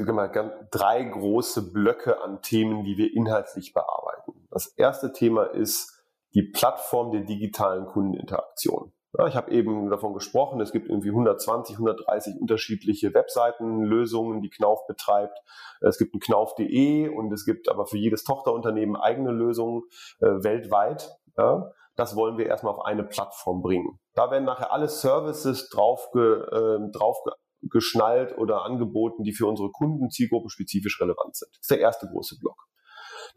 drei 0.71 1.03
große 1.03 1.71
Blöcke 1.71 2.21
an 2.21 2.41
Themen, 2.41 2.83
die 2.83 2.97
wir 2.97 3.13
inhaltlich 3.13 3.73
bearbeiten. 3.73 4.47
Das 4.49 4.67
erste 4.67 5.11
Thema 5.11 5.43
ist 5.43 6.01
die 6.33 6.43
Plattform 6.43 7.11
der 7.11 7.21
digitalen 7.21 7.85
Kundeninteraktion. 7.85 8.93
Ja, 9.17 9.27
ich 9.27 9.35
habe 9.35 9.51
eben 9.51 9.89
davon 9.89 10.13
gesprochen, 10.13 10.61
es 10.61 10.71
gibt 10.71 10.87
irgendwie 10.87 11.09
120, 11.09 11.75
130 11.75 12.39
unterschiedliche 12.39 13.13
Webseitenlösungen, 13.13 14.41
die 14.41 14.49
Knauf 14.49 14.87
betreibt. 14.87 15.37
Es 15.81 15.97
gibt 15.97 16.15
ein 16.15 16.19
knauf.de 16.19 17.09
und 17.09 17.31
es 17.33 17.43
gibt 17.45 17.67
aber 17.67 17.85
für 17.85 17.97
jedes 17.97 18.23
Tochterunternehmen 18.23 18.95
eigene 18.95 19.31
Lösungen 19.31 19.83
äh, 20.19 20.27
weltweit. 20.27 21.11
Ja. 21.37 21.71
Das 21.97 22.15
wollen 22.15 22.37
wir 22.37 22.45
erstmal 22.45 22.73
auf 22.73 22.85
eine 22.85 23.03
Plattform 23.03 23.61
bringen. 23.61 23.99
Da 24.13 24.31
werden 24.31 24.45
nachher 24.45 24.71
alle 24.71 24.87
Services 24.87 25.69
drauf, 25.69 26.07
äh, 26.15 26.77
drauf 26.93 27.17
geschnallt 27.63 28.37
oder 28.37 28.63
angeboten, 28.63 29.23
die 29.23 29.33
für 29.33 29.45
unsere 29.45 29.71
Kunden 29.71 30.09
zielgruppenspezifisch 30.09 31.01
relevant 31.01 31.35
sind. 31.35 31.49
Das 31.51 31.61
ist 31.61 31.71
der 31.71 31.79
erste 31.79 32.07
große 32.07 32.37
Block. 32.39 32.65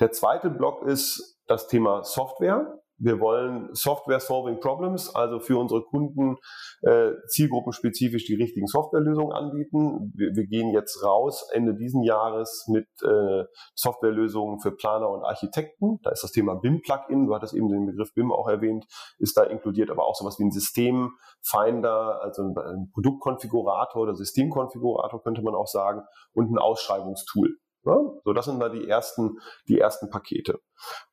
Der 0.00 0.12
zweite 0.12 0.50
Block 0.50 0.82
ist 0.82 1.38
das 1.46 1.66
Thema 1.66 2.04
Software. 2.04 2.80
Wir 2.98 3.18
wollen 3.18 3.70
Software 3.72 4.20
Solving 4.20 4.61
Problems, 4.61 5.14
also 5.14 5.40
für 5.40 5.59
unsere 5.59 5.83
Kunden 5.83 6.37
äh, 6.83 7.11
zielgruppenspezifisch 7.26 8.24
die 8.24 8.37
richtigen 8.37 8.68
Softwarelösungen 8.68 9.33
anbieten. 9.33 10.12
Wir, 10.14 10.35
wir, 10.35 10.46
gehen 10.46 10.70
jetzt 10.70 11.02
raus 11.02 11.48
Ende 11.52 11.74
diesen 11.74 12.02
Jahres 12.02 12.66
mit 12.68 12.87
äh, 13.02 13.44
Softwarelösungen 13.74 14.61
für 14.61 14.70
Planer 14.70 15.11
und 15.11 15.24
Architekten. 15.24 15.98
Da 16.02 16.11
ist 16.11 16.22
das 16.22 16.30
Thema 16.30 16.54
BIM-Plugin, 16.54 17.26
du 17.26 17.35
hattest 17.35 17.54
eben 17.54 17.68
den 17.68 17.87
Begriff 17.87 18.14
BIM 18.14 18.30
auch 18.30 18.48
erwähnt, 18.48 18.87
ist 19.18 19.37
da 19.37 19.42
inkludiert, 19.42 19.90
aber 19.90 20.07
auch 20.07 20.14
sowas 20.14 20.38
wie 20.38 20.44
ein 20.44 20.52
Systemfinder, 20.52 22.20
also 22.22 22.42
ein, 22.42 22.57
ein 22.57 22.90
Produktkonfigurator 22.92 24.02
oder 24.02 24.14
Systemkonfigurator 24.14 25.20
könnte 25.22 25.42
man 25.42 25.54
auch 25.54 25.66
sagen, 25.66 26.02
und 26.33 26.52
ein 26.52 26.59
Ausschreibungstool. 26.59 27.57
Ja? 27.85 27.98
So, 28.24 28.33
das 28.33 28.44
sind 28.44 28.59
mal 28.59 28.70
die 28.70 28.88
ersten, 28.88 29.38
die 29.68 29.78
ersten 29.78 30.11
Pakete. 30.11 30.61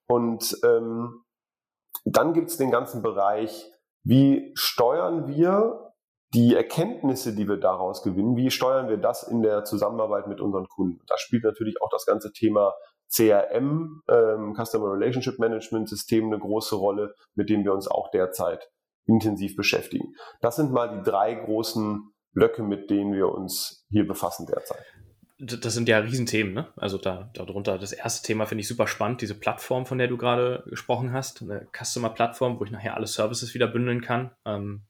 Und 0.07 0.57
ähm, 0.63 1.23
dann 2.03 2.33
gibt 2.33 2.49
es 2.49 2.57
den 2.57 2.71
ganzen 2.71 3.01
Bereich, 3.01 3.69
wie 4.03 4.51
steuern 4.55 5.27
wir 5.27 5.93
die 6.33 6.55
Erkenntnisse, 6.55 7.35
die 7.35 7.47
wir 7.47 7.57
daraus 7.57 8.03
gewinnen, 8.03 8.37
wie 8.37 8.51
steuern 8.51 8.87
wir 8.87 8.97
das 8.97 9.23
in 9.23 9.41
der 9.41 9.65
Zusammenarbeit 9.65 10.27
mit 10.27 10.39
unseren 10.39 10.67
Kunden? 10.67 11.01
Da 11.07 11.17
spielt 11.17 11.43
natürlich 11.43 11.81
auch 11.81 11.89
das 11.89 12.05
ganze 12.05 12.31
Thema 12.31 12.73
CRM, 13.13 14.01
ähm, 14.09 14.55
Customer 14.55 14.93
Relationship 14.93 15.37
Management 15.39 15.89
System, 15.89 16.27
eine 16.27 16.39
große 16.39 16.75
Rolle, 16.75 17.13
mit 17.35 17.49
dem 17.49 17.65
wir 17.65 17.73
uns 17.73 17.89
auch 17.89 18.09
derzeit 18.11 18.69
intensiv 19.05 19.57
beschäftigen. 19.57 20.13
Das 20.39 20.55
sind 20.55 20.71
mal 20.71 20.87
die 20.97 21.03
drei 21.03 21.33
großen 21.33 22.13
Blöcke, 22.31 22.63
mit 22.63 22.89
denen 22.89 23.13
wir 23.13 23.27
uns 23.27 23.85
hier 23.89 24.07
befassen 24.07 24.45
derzeit 24.45 24.85
das 25.43 25.73
sind 25.73 25.89
ja 25.89 25.97
Riesenthemen, 25.97 26.53
ne? 26.53 26.67
Also 26.75 26.99
da, 26.99 27.31
darunter 27.33 27.79
das 27.79 27.93
erste 27.93 28.25
Thema 28.25 28.45
finde 28.45 28.61
ich 28.61 28.67
super 28.67 28.87
spannend, 28.87 29.21
diese 29.21 29.33
Plattform, 29.33 29.87
von 29.87 29.97
der 29.97 30.07
du 30.07 30.15
gerade 30.15 30.63
gesprochen 30.67 31.13
hast, 31.13 31.41
eine 31.41 31.67
Customer-Plattform, 31.75 32.59
wo 32.59 32.63
ich 32.63 32.71
nachher 32.71 32.95
alle 32.95 33.07
Services 33.07 33.53
wieder 33.55 33.67
bündeln 33.67 34.01
kann. 34.01 34.31
Ähm, 34.45 34.83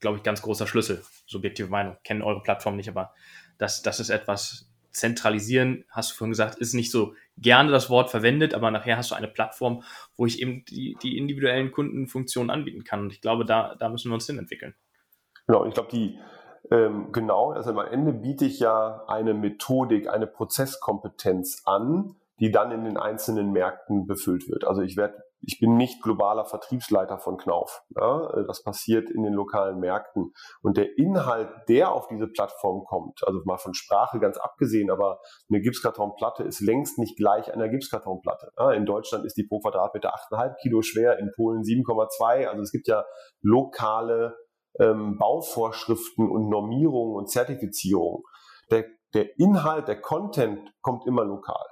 Glaube 0.00 0.16
ich, 0.16 0.22
ganz 0.22 0.40
großer 0.40 0.66
Schlüssel. 0.66 1.04
Subjektive 1.26 1.68
Meinung. 1.68 1.98
Kennen 2.04 2.22
eure 2.22 2.42
Plattform 2.42 2.76
nicht, 2.76 2.88
aber 2.88 3.12
das, 3.58 3.82
das 3.82 4.00
ist 4.00 4.08
etwas 4.08 4.70
zentralisieren, 4.92 5.84
hast 5.90 6.10
du 6.10 6.14
vorhin 6.16 6.32
gesagt, 6.32 6.58
ist 6.58 6.72
nicht 6.72 6.90
so 6.90 7.14
gerne 7.36 7.70
das 7.70 7.90
Wort 7.90 8.10
verwendet, 8.10 8.54
aber 8.54 8.70
nachher 8.70 8.96
hast 8.96 9.10
du 9.10 9.14
eine 9.14 9.28
Plattform, 9.28 9.84
wo 10.16 10.24
ich 10.24 10.40
eben 10.40 10.64
die, 10.64 10.96
die 11.02 11.18
individuellen 11.18 11.70
Kundenfunktionen 11.70 12.50
anbieten 12.50 12.84
kann. 12.84 13.00
Und 13.00 13.12
ich 13.12 13.20
glaube, 13.20 13.44
da, 13.44 13.76
da 13.76 13.90
müssen 13.90 14.10
wir 14.10 14.14
uns 14.14 14.26
hin 14.26 14.38
entwickeln. 14.38 14.74
Genau, 15.46 15.66
ich 15.66 15.74
glaube, 15.74 15.90
die, 15.92 16.18
ähm, 16.70 17.12
genau, 17.12 17.50
also 17.50 17.70
am 17.70 17.78
Ende 17.78 18.12
biete 18.12 18.44
ich 18.44 18.60
ja 18.60 19.04
eine 19.06 19.34
Methodik, 19.34 20.08
eine 20.08 20.26
Prozesskompetenz 20.26 21.62
an, 21.64 22.16
die 22.38 22.50
dann 22.50 22.70
in 22.70 22.84
den 22.84 22.96
einzelnen 22.96 23.52
Märkten 23.52 24.06
befüllt 24.06 24.48
wird. 24.48 24.64
Also 24.64 24.82
ich 24.82 24.96
werde 24.96 25.22
ich 25.42 25.58
bin 25.58 25.76
nicht 25.76 26.02
globaler 26.02 26.44
Vertriebsleiter 26.44 27.18
von 27.18 27.38
Knauf. 27.38 27.82
Ja? 27.96 28.44
Das 28.46 28.62
passiert 28.62 29.10
in 29.10 29.22
den 29.22 29.32
lokalen 29.32 29.78
Märkten. 29.78 30.32
Und 30.62 30.76
der 30.76 30.98
Inhalt, 30.98 31.48
der 31.68 31.92
auf 31.92 32.08
diese 32.08 32.26
Plattform 32.28 32.84
kommt, 32.84 33.20
also 33.26 33.40
mal 33.44 33.56
von 33.56 33.74
Sprache 33.74 34.20
ganz 34.20 34.36
abgesehen, 34.36 34.90
aber 34.90 35.20
eine 35.48 35.60
Gipskartonplatte 35.60 36.42
ist 36.42 36.60
längst 36.60 36.98
nicht 36.98 37.16
gleich 37.16 37.52
einer 37.52 37.68
Gipskartonplatte. 37.68 38.52
Ja? 38.58 38.72
In 38.72 38.86
Deutschland 38.86 39.24
ist 39.24 39.36
die 39.36 39.44
pro 39.44 39.60
Quadratmeter 39.60 40.14
8,5 40.14 40.56
Kilo 40.62 40.82
schwer, 40.82 41.18
in 41.18 41.30
Polen 41.34 41.62
7,2. 41.62 42.46
Also 42.46 42.62
es 42.62 42.72
gibt 42.72 42.88
ja 42.88 43.04
lokale 43.40 44.36
ähm, 44.78 45.18
Bauvorschriften 45.18 46.30
und 46.30 46.48
Normierungen 46.48 47.16
und 47.16 47.30
Zertifizierungen. 47.30 48.22
Der, 48.70 48.84
der 49.14 49.38
Inhalt, 49.38 49.88
der 49.88 50.00
Content 50.00 50.72
kommt 50.80 51.06
immer 51.06 51.24
lokal. 51.24 51.66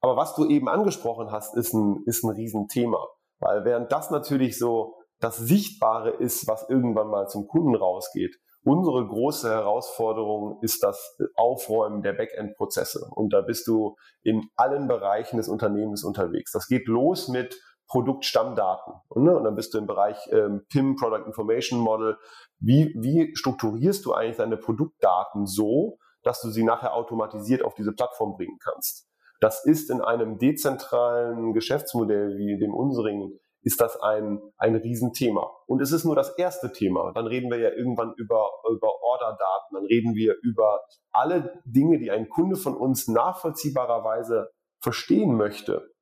Aber 0.00 0.16
was 0.16 0.34
du 0.34 0.46
eben 0.46 0.68
angesprochen 0.68 1.30
hast, 1.30 1.56
ist 1.56 1.72
ein, 1.72 2.02
ist 2.06 2.24
ein 2.24 2.30
Riesenthema. 2.30 3.06
Weil 3.38 3.64
während 3.64 3.90
das 3.92 4.10
natürlich 4.10 4.58
so 4.58 4.96
das 5.20 5.36
Sichtbare 5.38 6.10
ist, 6.10 6.46
was 6.48 6.68
irgendwann 6.68 7.08
mal 7.08 7.28
zum 7.28 7.46
Kunden 7.46 7.74
rausgeht, 7.74 8.36
unsere 8.64 9.06
große 9.06 9.48
Herausforderung 9.48 10.58
ist 10.62 10.82
das 10.82 11.16
Aufräumen 11.34 12.02
der 12.02 12.14
Backend-Prozesse. 12.14 13.06
Und 13.14 13.32
da 13.32 13.42
bist 13.42 13.66
du 13.66 13.96
in 14.22 14.42
allen 14.56 14.88
Bereichen 14.88 15.36
des 15.36 15.48
Unternehmens 15.48 16.04
unterwegs. 16.04 16.52
Das 16.52 16.66
geht 16.66 16.86
los 16.86 17.28
mit 17.28 17.56
Produktstammdaten. 17.88 18.94
Ne? 19.14 19.36
Und 19.36 19.44
dann 19.44 19.54
bist 19.54 19.74
du 19.74 19.78
im 19.78 19.86
Bereich 19.86 20.16
ähm, 20.30 20.64
PIM, 20.70 20.96
Product 20.96 21.26
Information 21.26 21.80
Model. 21.80 22.16
Wie, 22.58 22.94
wie 22.98 23.34
strukturierst 23.36 24.04
du 24.04 24.12
eigentlich 24.12 24.36
deine 24.36 24.56
Produktdaten 24.56 25.46
so, 25.46 25.98
dass 26.22 26.40
du 26.40 26.50
sie 26.50 26.64
nachher 26.64 26.94
automatisiert 26.94 27.62
auf 27.62 27.74
diese 27.74 27.92
Plattform 27.92 28.36
bringen 28.36 28.58
kannst? 28.62 29.08
Das 29.40 29.64
ist 29.64 29.90
in 29.90 30.00
einem 30.00 30.38
dezentralen 30.38 31.52
Geschäftsmodell 31.52 32.38
wie 32.38 32.58
dem 32.58 32.72
unseren, 32.72 33.38
ist 33.62 33.80
das 33.80 34.00
ein, 34.00 34.40
ein 34.56 34.76
Riesenthema. 34.76 35.50
Und 35.66 35.82
es 35.82 35.92
ist 35.92 36.04
nur 36.04 36.16
das 36.16 36.30
erste 36.38 36.72
Thema. 36.72 37.12
Dann 37.12 37.26
reden 37.26 37.50
wir 37.50 37.58
ja 37.58 37.70
irgendwann 37.70 38.14
über, 38.16 38.48
über 38.70 38.88
Orderdaten, 39.02 39.74
dann 39.74 39.84
reden 39.84 40.14
wir 40.14 40.36
über 40.42 40.80
alle 41.12 41.60
Dinge, 41.64 41.98
die 41.98 42.10
ein 42.10 42.28
Kunde 42.28 42.56
von 42.56 42.76
uns 42.76 43.08
nachvollziehbarerweise 43.08 44.50
verstehen 44.80 45.36
möchte 45.36 45.93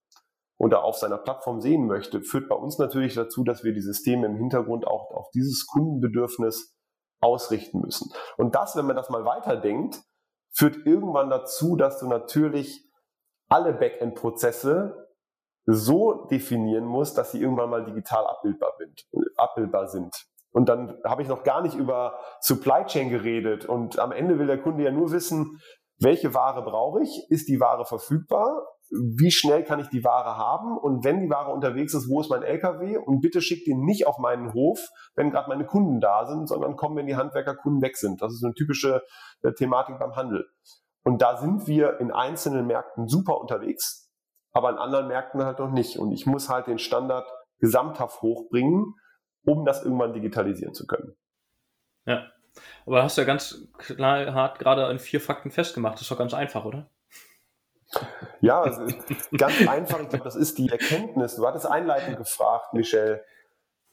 oder 0.62 0.84
auf 0.84 0.96
seiner 0.96 1.18
Plattform 1.18 1.60
sehen 1.60 1.88
möchte, 1.88 2.22
führt 2.22 2.48
bei 2.48 2.54
uns 2.54 2.78
natürlich 2.78 3.14
dazu, 3.14 3.42
dass 3.42 3.64
wir 3.64 3.74
die 3.74 3.80
Systeme 3.80 4.26
im 4.26 4.36
Hintergrund 4.36 4.86
auch 4.86 5.10
auf 5.10 5.28
dieses 5.34 5.66
Kundenbedürfnis 5.66 6.78
ausrichten 7.20 7.80
müssen. 7.80 8.12
Und 8.36 8.54
das, 8.54 8.76
wenn 8.76 8.86
man 8.86 8.94
das 8.94 9.10
mal 9.10 9.24
weiterdenkt, 9.24 10.00
führt 10.54 10.86
irgendwann 10.86 11.30
dazu, 11.30 11.74
dass 11.74 11.98
du 11.98 12.06
natürlich 12.06 12.88
alle 13.48 13.72
Backend-Prozesse 13.72 15.08
so 15.66 16.26
definieren 16.26 16.84
muss, 16.84 17.12
dass 17.12 17.32
sie 17.32 17.40
irgendwann 17.40 17.70
mal 17.70 17.84
digital 17.84 18.24
abbildbar 19.36 19.88
sind. 19.88 20.26
Und 20.52 20.68
dann 20.68 20.96
habe 21.04 21.22
ich 21.22 21.28
noch 21.28 21.42
gar 21.42 21.62
nicht 21.62 21.74
über 21.74 22.20
Supply 22.40 22.84
Chain 22.86 23.10
geredet. 23.10 23.64
Und 23.64 23.98
am 23.98 24.12
Ende 24.12 24.38
will 24.38 24.46
der 24.46 24.62
Kunde 24.62 24.84
ja 24.84 24.92
nur 24.92 25.10
wissen, 25.10 25.60
welche 25.98 26.34
Ware 26.34 26.62
brauche 26.62 27.02
ich? 27.02 27.26
Ist 27.30 27.48
die 27.48 27.58
Ware 27.58 27.84
verfügbar? 27.84 28.64
Wie 28.92 29.30
schnell 29.30 29.64
kann 29.64 29.80
ich 29.80 29.88
die 29.88 30.04
Ware 30.04 30.36
haben? 30.36 30.76
Und 30.76 31.02
wenn 31.02 31.20
die 31.20 31.30
Ware 31.30 31.50
unterwegs 31.50 31.94
ist, 31.94 32.10
wo 32.10 32.20
ist 32.20 32.28
mein 32.28 32.42
LKW? 32.42 32.98
Und 32.98 33.20
bitte 33.22 33.40
schickt 33.40 33.66
ihn 33.66 33.84
nicht 33.84 34.06
auf 34.06 34.18
meinen 34.18 34.52
Hof, 34.52 34.90
wenn 35.14 35.30
gerade 35.30 35.48
meine 35.48 35.64
Kunden 35.64 36.00
da 36.00 36.26
sind, 36.26 36.46
sondern 36.46 36.76
komm, 36.76 36.96
wenn 36.96 37.06
die 37.06 37.16
Handwerkerkunden 37.16 37.80
weg 37.80 37.96
sind. 37.96 38.20
Das 38.20 38.34
ist 38.34 38.44
eine 38.44 38.52
typische 38.52 39.02
äh, 39.42 39.52
Thematik 39.52 39.98
beim 39.98 40.14
Handel. 40.14 40.46
Und 41.04 41.22
da 41.22 41.38
sind 41.38 41.66
wir 41.66 42.00
in 42.00 42.12
einzelnen 42.12 42.66
Märkten 42.66 43.08
super 43.08 43.40
unterwegs, 43.40 44.10
aber 44.52 44.70
in 44.70 44.76
anderen 44.76 45.08
Märkten 45.08 45.42
halt 45.42 45.58
noch 45.58 45.70
nicht. 45.70 45.98
Und 45.98 46.12
ich 46.12 46.26
muss 46.26 46.48
halt 46.48 46.66
den 46.66 46.78
Standard 46.78 47.26
gesamthaft 47.58 48.20
hochbringen, 48.20 48.94
um 49.44 49.64
das 49.64 49.82
irgendwann 49.82 50.12
digitalisieren 50.12 50.74
zu 50.74 50.86
können. 50.86 51.16
Ja, 52.04 52.26
aber 52.86 53.02
hast 53.02 53.16
du 53.16 53.22
ja 53.22 53.26
ganz 53.26 53.68
klar 53.78 54.34
hart 54.34 54.58
gerade 54.58 54.90
in 54.90 54.98
vier 54.98 55.20
Fakten 55.20 55.50
festgemacht. 55.50 55.94
Das 55.94 56.02
ist 56.02 56.10
doch 56.10 56.18
ganz 56.18 56.34
einfach, 56.34 56.64
oder? 56.64 56.90
Ja, 58.40 58.64
ganz 59.36 59.68
einfach. 59.68 60.00
Ich 60.00 60.08
glaube, 60.08 60.24
das 60.24 60.36
ist 60.36 60.58
die 60.58 60.68
Erkenntnis. 60.68 61.36
Du 61.36 61.46
hattest 61.46 61.66
einleitend 61.66 62.16
gefragt, 62.16 62.74
Michel, 62.74 63.22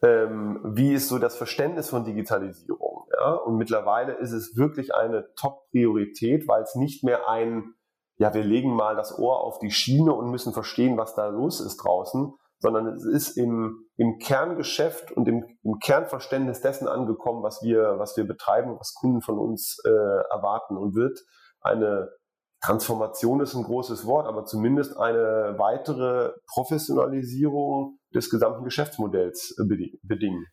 ähm, 0.01 0.61
wie 0.63 0.93
ist 0.93 1.09
so 1.09 1.19
das 1.19 1.35
Verständnis 1.35 1.89
von 1.89 2.05
Digitalisierung? 2.05 3.07
Ja? 3.11 3.33
Und 3.33 3.57
mittlerweile 3.57 4.13
ist 4.13 4.31
es 4.31 4.55
wirklich 4.55 4.95
eine 4.95 5.27
Top-Priorität, 5.35 6.47
weil 6.47 6.63
es 6.63 6.75
nicht 6.75 7.03
mehr 7.03 7.29
ein, 7.29 7.73
ja, 8.17 8.33
wir 8.33 8.43
legen 8.43 8.73
mal 8.73 8.95
das 8.95 9.17
Ohr 9.17 9.41
auf 9.43 9.59
die 9.59 9.71
Schiene 9.71 10.13
und 10.13 10.31
müssen 10.31 10.53
verstehen, 10.53 10.97
was 10.97 11.15
da 11.15 11.27
los 11.27 11.59
ist 11.59 11.77
draußen, 11.77 12.33
sondern 12.59 12.87
es 12.87 13.05
ist 13.05 13.37
im, 13.37 13.85
im 13.97 14.17
Kerngeschäft 14.19 15.11
und 15.11 15.27
im, 15.27 15.45
im 15.63 15.79
Kernverständnis 15.79 16.61
dessen 16.61 16.87
angekommen, 16.87 17.43
was 17.43 17.61
wir, 17.61 17.95
was 17.97 18.17
wir 18.17 18.25
betreiben, 18.25 18.77
was 18.77 18.93
Kunden 18.93 19.21
von 19.21 19.37
uns 19.37 19.77
äh, 19.85 19.89
erwarten 19.89 20.77
und 20.77 20.95
wird 20.95 21.19
eine 21.61 22.09
Transformation 22.61 23.39
ist 23.41 23.55
ein 23.55 23.63
großes 23.63 24.05
Wort, 24.05 24.27
aber 24.27 24.45
zumindest 24.45 24.97
eine 24.97 25.55
weitere 25.57 26.33
Professionalisierung 26.47 27.97
des 28.13 28.29
gesamten 28.29 28.63
Geschäftsmodells 28.63 29.55
äh, 29.57 29.63
bedingen. 30.03 30.45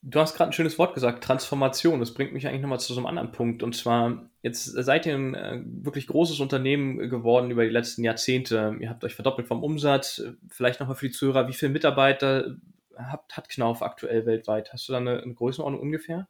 Du 0.00 0.20
hast 0.20 0.36
gerade 0.36 0.50
ein 0.50 0.52
schönes 0.52 0.78
Wort 0.78 0.94
gesagt, 0.94 1.24
Transformation. 1.24 1.98
Das 1.98 2.14
bringt 2.14 2.32
mich 2.32 2.46
eigentlich 2.46 2.62
nochmal 2.62 2.78
zu 2.78 2.92
so 2.92 3.00
einem 3.00 3.06
anderen 3.06 3.32
Punkt. 3.32 3.64
Und 3.64 3.74
zwar, 3.74 4.30
jetzt 4.42 4.66
seid 4.66 5.06
ihr 5.06 5.14
ein 5.16 5.34
äh, 5.34 5.62
wirklich 5.66 6.06
großes 6.06 6.38
Unternehmen 6.38 7.10
geworden 7.10 7.50
über 7.50 7.64
die 7.64 7.70
letzten 7.70 8.04
Jahrzehnte. 8.04 8.76
Ihr 8.78 8.90
habt 8.90 9.02
euch 9.02 9.16
verdoppelt 9.16 9.48
vom 9.48 9.64
Umsatz. 9.64 10.22
Vielleicht 10.48 10.78
nochmal 10.78 10.94
für 10.94 11.08
die 11.08 11.12
Zuhörer, 11.12 11.48
wie 11.48 11.52
viele 11.52 11.72
Mitarbeiter 11.72 12.56
hat 12.96 13.48
Knauf 13.48 13.82
aktuell 13.82 14.26
weltweit? 14.26 14.72
Hast 14.72 14.88
du 14.88 14.92
da 14.92 14.98
eine, 14.98 15.22
eine 15.22 15.34
Größenordnung 15.34 15.80
ungefähr? 15.80 16.28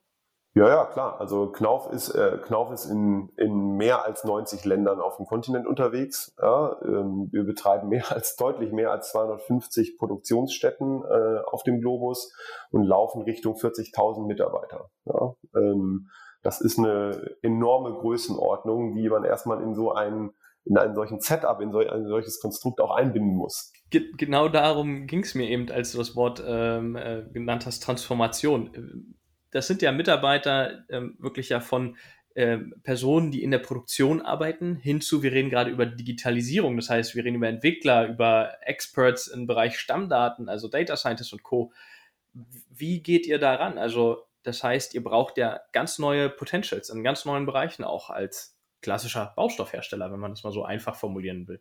Ja, 0.55 0.69
ja, 0.69 0.85
klar. 0.87 1.21
Also 1.21 1.53
Knauf 1.53 1.93
ist, 1.93 2.09
äh, 2.11 2.39
Knauf 2.43 2.73
ist 2.73 2.87
in, 2.87 3.31
in 3.37 3.77
mehr 3.77 4.05
als 4.05 4.25
90 4.25 4.65
Ländern 4.65 5.01
auf 5.01 5.17
dem 5.17 5.27
Kontinent 5.27 5.67
unterwegs. 5.67 6.35
Ja, 6.41 6.77
ähm, 6.83 7.29
wir 7.31 7.45
betreiben 7.45 7.89
mehr 7.89 8.05
als 8.11 8.37
deutlich 8.37 8.73
mehr 8.73 8.91
als 8.91 9.11
250 9.11 9.99
Produktionsstätten 9.99 11.05
äh, 11.05 11.41
auf 11.47 11.63
dem 11.63 11.81
Globus 11.81 12.33
und 12.71 12.83
laufen 12.83 13.23
Richtung 13.23 13.55
40.000 13.55 14.27
Mitarbeiter. 14.27 14.91
Ja, 15.05 15.35
ähm, 15.55 16.09
das 16.43 16.61
ist 16.61 16.79
eine 16.79 17.37
enorme 17.43 17.93
Größenordnung, 17.93 18.95
die 18.95 19.09
man 19.09 19.25
erstmal 19.25 19.63
in 19.63 19.75
so 19.75 19.93
einen 19.93 20.33
in 20.65 20.77
einen 20.77 20.95
solchen 20.95 21.21
Setup, 21.21 21.61
in 21.61 21.75
ein 21.75 22.07
solches 22.07 22.41
Konstrukt 22.41 22.81
auch 22.81 22.95
einbinden 22.95 23.35
muss. 23.35 23.73
Genau 23.91 24.49
darum 24.49 25.07
ging 25.07 25.21
es 25.21 25.35
mir 25.35 25.49
eben, 25.49 25.71
als 25.71 25.93
du 25.93 25.99
das 25.99 26.15
Wort 26.15 26.43
ähm, 26.47 26.95
äh, 26.95 27.23
genannt 27.33 27.65
hast, 27.65 27.83
Transformation 27.83 29.17
das 29.51 29.67
sind 29.67 29.83
ja 29.83 29.93
Mitarbeiter 29.93 30.85
ähm, 30.89 31.17
wirklich 31.19 31.49
ja 31.49 31.61
von 31.61 31.97
ähm, 32.39 32.73
Personen, 32.85 33.33
die 33.33 33.43
in 33.43 33.51
der 33.51 33.59
Produktion 33.59 34.23
arbeiten, 34.23 34.77
hinzu, 34.77 35.25
wir 35.25 35.33
reden 35.33 35.51
gerade 35.51 35.71
über 35.71 35.87
Digitalisierung, 35.87 36.77
das 36.77 36.89
heißt, 36.89 37.17
wir 37.17 37.25
reden 37.25 37.35
über 37.35 37.49
Entwickler, 37.49 38.07
über 38.07 38.53
Experts 38.61 39.27
im 39.27 39.49
Bereich 39.49 39.77
Stammdaten, 39.77 40.49
also 40.49 40.69
Data 40.69 40.97
Scientists 40.97 41.33
und 41.33 41.43
Co. 41.43 41.73
Wie 42.71 43.03
geht 43.03 43.27
ihr 43.27 43.41
daran? 43.41 43.77
Also, 43.77 44.27
das 44.45 44.63
heißt, 44.63 44.95
ihr 44.95 45.03
braucht 45.03 45.37
ja 45.37 45.61
ganz 45.73 45.99
neue 45.99 46.31
Potentials 46.31 46.91
in 46.91 47.03
ganz 47.03 47.25
neuen 47.25 47.45
Bereichen 47.45 47.83
auch 47.83 48.09
als 48.09 48.57
klassischer 48.83 49.33
Baustoffhersteller, 49.35 50.13
wenn 50.13 50.21
man 50.21 50.31
das 50.31 50.45
mal 50.45 50.53
so 50.53 50.63
einfach 50.63 50.95
formulieren 50.95 51.49
will. 51.49 51.61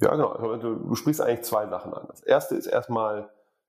Ja, 0.00 0.10
genau. 0.10 0.28
Also, 0.28 0.56
du, 0.56 0.88
du 0.88 0.94
sprichst 0.94 1.20
eigentlich 1.20 1.42
zwei 1.42 1.66
Sachen 1.66 1.92
an. 1.92 2.06
Das 2.08 2.22
erste 2.22 2.54
ist 2.54 2.66
erstmal 2.66 3.28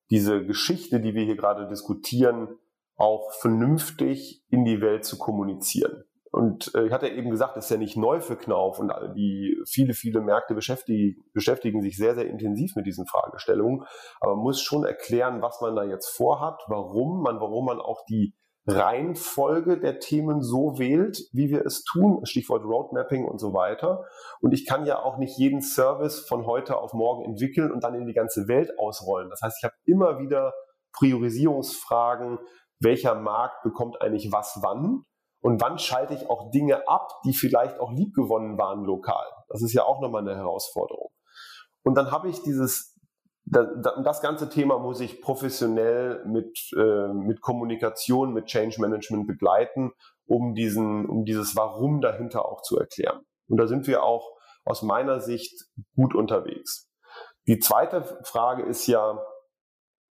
diese 0.10 0.46
Geschichte, 0.46 1.02
die 1.02 1.16
wir 1.16 1.26
hier 1.26 1.36
gerade 1.36 1.68
diskutieren, 1.68 2.48
auch 2.98 3.32
vernünftig 3.34 4.44
in 4.50 4.66
die 4.66 4.82
Welt 4.82 5.06
zu 5.06 5.18
kommunizieren. 5.18 6.04
Und 6.36 6.76
äh, 6.76 6.86
ich 6.86 6.92
hatte 6.92 7.08
eben 7.08 7.30
gesagt, 7.30 7.56
ist 7.56 7.72
ja 7.72 7.78
nicht 7.78 7.96
neu 7.96 8.20
für 8.20 8.36
Knauf 8.36 8.78
und 8.80 8.92
die 9.16 9.58
viele, 9.66 9.94
viele 9.94 10.20
Märkte 10.20 10.54
beschäftigen, 10.54 11.24
beschäftigen 11.34 11.82
sich 11.82 11.96
sehr, 11.96 12.14
sehr 12.14 12.28
intensiv 12.28 12.76
mit 12.76 12.86
diesen 12.86 13.08
Fragestellungen. 13.08 13.86
Aber 14.20 14.36
man 14.36 14.44
muss 14.44 14.62
schon 14.62 14.84
erklären, 14.84 15.42
was 15.42 15.62
man 15.62 15.78
da 15.78 15.86
jetzt 15.86 16.10
vorhat, 16.10 16.62
warum 16.68 17.22
man, 17.22 17.40
warum 17.40 17.66
man 17.66 17.80
auch 17.80 18.04
die 18.10 18.36
Reihenfolge 18.68 19.80
der 19.80 20.00
Themen 20.00 20.42
so 20.42 20.78
wählt, 20.78 21.22
wie 21.32 21.50
wir 21.50 21.66
es 21.66 21.84
tun, 21.84 22.26
Stichwort 22.26 22.66
Roadmapping 22.66 23.24
und 23.26 23.40
so 23.40 23.54
weiter. 23.54 24.04
Und 24.42 24.54
ich 24.54 24.66
kann 24.66 24.86
ja 24.86 25.02
auch 25.02 25.18
nicht 25.18 25.38
jeden 25.38 25.62
Service 25.62 26.20
von 26.20 26.46
heute 26.46 26.78
auf 26.78 26.94
morgen 26.94 27.24
entwickeln 27.24 27.72
und 27.72 27.84
dann 27.84 27.94
in 27.94 28.08
die 28.08 28.14
ganze 28.14 28.50
Welt 28.50 28.78
ausrollen. 28.78 29.30
Das 29.30 29.42
heißt, 29.42 29.60
ich 29.60 29.64
habe 29.64 29.76
immer 29.86 30.20
wieder 30.20 30.54
Priorisierungsfragen, 30.94 32.40
welcher 32.80 33.16
Markt 33.16 33.64
bekommt 33.64 34.02
eigentlich 34.02 34.32
was 34.32 34.60
wann 34.62 35.04
und 35.42 35.62
wann 35.62 35.78
schalte 35.78 36.14
ich 36.14 36.30
auch 36.30 36.50
Dinge 36.52 36.88
ab, 36.88 37.22
die 37.24 37.34
vielleicht 37.34 37.80
auch 37.80 37.92
liebgewonnen 37.92 38.58
waren 38.58 38.84
lokal. 38.84 39.26
Das 39.48 39.62
ist 39.62 39.74
ja 39.74 39.84
auch 39.84 40.02
nochmal 40.02 40.22
eine 40.22 40.36
Herausforderung. 40.36 41.12
Und 41.84 41.96
dann 41.96 42.12
habe 42.12 42.30
ich 42.30 42.42
dieses, 42.42 42.98
das 43.46 44.22
ganze 44.22 44.50
Thema 44.50 44.80
muss 44.80 45.00
ich 45.02 45.22
professionell 45.22 46.26
mit, 46.26 46.72
äh, 46.76 47.14
mit 47.14 47.42
Kommunikation, 47.42 48.34
mit 48.34 48.48
Change 48.48 48.82
Management 48.82 49.28
begleiten, 49.28 49.92
um 50.26 50.56
diesen, 50.56 51.08
um 51.08 51.26
dieses 51.26 51.56
Warum 51.56 52.02
dahinter 52.02 52.46
auch 52.46 52.64
zu 52.64 52.80
erklären. 52.80 53.22
Und 53.48 53.58
da 53.58 53.68
sind 53.68 53.86
wir 53.86 54.02
auch 54.02 54.32
aus 54.64 54.82
meiner 54.82 55.20
Sicht 55.22 55.54
gut 55.96 56.16
unterwegs. 56.16 56.90
Die 57.48 57.60
zweite 57.60 58.20
Frage 58.24 58.64
ist 58.64 58.88
ja, 58.88 59.20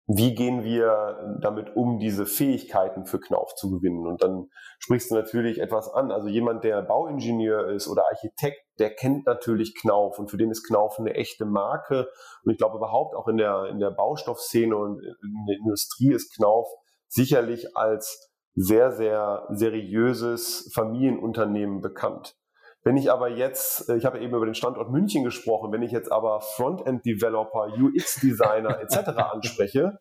wie 0.07 0.35
gehen 0.35 0.64
wir 0.64 1.38
damit 1.40 1.75
um, 1.77 1.99
diese 1.99 2.27
Fähigkeiten 2.27 3.07
für 3.07 3.19
Knauf 3.19 3.55
zu 3.55 3.71
gewinnen? 3.71 4.07
Und 4.07 4.23
dann 4.23 4.51
sprichst 4.79 5.11
du 5.11 5.14
natürlich 5.14 5.61
etwas 5.61 5.88
an. 5.88 6.11
Also 6.11 6.29
jemand, 6.29 6.62
der 6.62 6.83
Bauingenieur 6.83 7.69
ist 7.69 7.88
oder 7.88 8.05
Architekt, 8.11 8.61
der 8.79 8.95
kennt 8.95 9.25
natürlich 9.27 9.75
Knauf 9.81 10.19
und 10.19 10.31
für 10.31 10.37
den 10.37 10.51
ist 10.51 10.67
Knauf 10.67 10.99
eine 10.99 11.14
echte 11.14 11.47
Marke. 11.47 12.09
Und 12.45 12.53
ich 12.53 12.59
glaube 12.59 12.77
überhaupt 12.77 13.14
auch 13.17 13.29
in 13.29 13.38
der, 13.38 13.69
in 13.71 13.79
der 13.79 13.90
Baustoffszene 13.90 14.77
und 14.77 15.01
in 15.03 15.47
der 15.49 15.57
Industrie 15.57 16.12
ist 16.12 16.37
Knauf 16.37 16.69
sicherlich 17.09 17.75
als 17.75 18.31
sehr, 18.55 18.93
sehr 18.93 19.47
seriöses 19.51 20.71
Familienunternehmen 20.75 21.81
bekannt. 21.81 22.37
Wenn 22.85 22.99
ich 22.99 23.11
aber 23.11 23.29
jetzt, 23.29 23.88
äh, 23.88 23.97
ich 23.97 24.05
habe 24.05 24.20
eben 24.20 24.35
über 24.35 24.44
den 24.44 24.55
Standort 24.55 24.90
München 24.90 25.25
gesprochen, 25.25 25.73
wenn 25.73 25.83
ich 25.83 25.90
jetzt 25.90 26.12
aber 26.12 26.40
Frontend-Developer, 26.40 27.68
UX-Designer 27.79 28.79
etc. 28.81 29.09
anspreche 29.33 29.99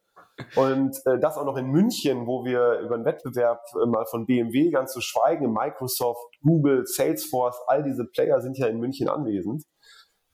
und 0.55 0.97
äh, 1.05 1.17
das 1.19 1.37
auch 1.37 1.45
noch 1.45 1.55
in 1.55 1.67
München, 1.67 2.27
wo 2.27 2.43
wir 2.43 2.79
über 2.79 2.95
einen 2.95 3.05
Wettbewerb 3.05 3.61
äh, 3.81 3.85
mal 3.85 4.05
von 4.05 4.25
BMW 4.25 4.69
ganz 4.69 4.91
zu 4.91 4.99
schweigen, 4.99 5.53
Microsoft, 5.53 6.25
Google, 6.41 6.85
Salesforce, 6.85 7.57
all 7.67 7.83
diese 7.83 8.05
Player 8.05 8.41
sind 8.41 8.57
ja 8.57 8.67
in 8.67 8.79
München 8.79 9.07
anwesend. 9.07 9.63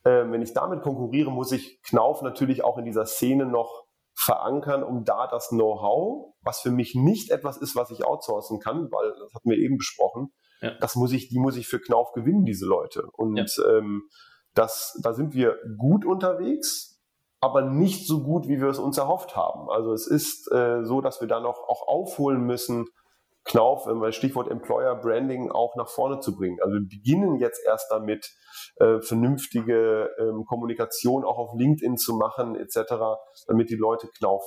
Äh, 0.04 0.26
wenn 0.32 0.42
ich 0.42 0.54
damit 0.54 0.82
konkurriere, 0.82 1.32
muss 1.32 1.52
ich 1.52 1.82
Knauf 1.84 2.24
natürlich 2.24 2.64
auch 2.64 2.80
in 2.80 2.86
dieser 2.86 3.06
Szene 3.06 3.46
noch 3.46 3.86
verankern, 4.16 4.84
um 4.84 5.04
da 5.04 5.28
das 5.28 5.50
Know-how, 5.50 6.34
was 6.42 6.62
für 6.62 6.72
mich 6.72 6.96
nicht 6.96 7.30
etwas 7.30 7.58
ist, 7.58 7.76
was 7.76 7.92
ich 7.92 8.06
outsourcen 8.06 8.60
kann, 8.60 8.90
weil 8.92 9.12
das 9.12 9.34
hatten 9.36 9.50
wir 9.50 9.58
eben 9.58 9.78
besprochen, 9.78 10.34
ja. 10.62 10.72
Das 10.80 10.96
muss 10.96 11.12
ich, 11.12 11.30
die 11.30 11.40
muss 11.40 11.58
ich 11.58 11.68
für 11.68 11.80
Knauf 11.80 12.12
gewinnen, 12.12 12.46
diese 12.46 12.66
Leute. 12.66 13.08
Und 13.14 13.38
ja. 13.38 13.78
ähm, 13.78 14.10
das, 14.54 15.00
da 15.04 15.14
sind 15.14 15.34
wir 15.34 15.58
gut 15.78 16.06
unterwegs, 16.06 17.02
aber 17.40 17.62
nicht 17.62 18.08
so 18.08 18.24
gut, 18.24 18.48
wie 18.48 18.60
wir 18.60 18.68
es 18.68 18.80
uns 18.80 18.98
erhofft 18.98 19.36
haben. 19.36 19.70
Also 19.70 19.94
es 19.94 20.08
ist 20.08 20.52
äh, 20.52 20.84
so, 20.84 21.02
dass 21.02 21.22
wir 21.22 21.28
da 21.28 21.40
noch 21.40 21.60
auch 21.68 21.88
aufholen 21.88 22.42
müssen, 22.42 22.88
Knauf, 23.46 23.88
wenn 23.88 24.02
wir 24.02 24.12
Stichwort 24.12 24.52
Employer 24.52 24.96
Branding 24.96 25.50
auch 25.50 25.76
nach 25.76 25.88
vorne 25.88 26.20
zu 26.20 26.36
bringen. 26.36 26.60
Also 26.62 26.76
wir 26.76 26.88
beginnen 26.88 27.36
jetzt 27.38 27.62
erst 27.66 27.90
damit, 27.90 28.32
äh, 28.76 29.00
vernünftige 29.00 30.10
ähm, 30.20 30.46
Kommunikation 30.46 31.24
auch 31.24 31.38
auf 31.38 31.54
LinkedIn 31.58 31.98
zu 31.98 32.16
machen, 32.16 32.56
etc., 32.56 32.94
damit 33.48 33.70
die 33.70 33.76
Leute 33.76 34.08
Knauf 34.18 34.44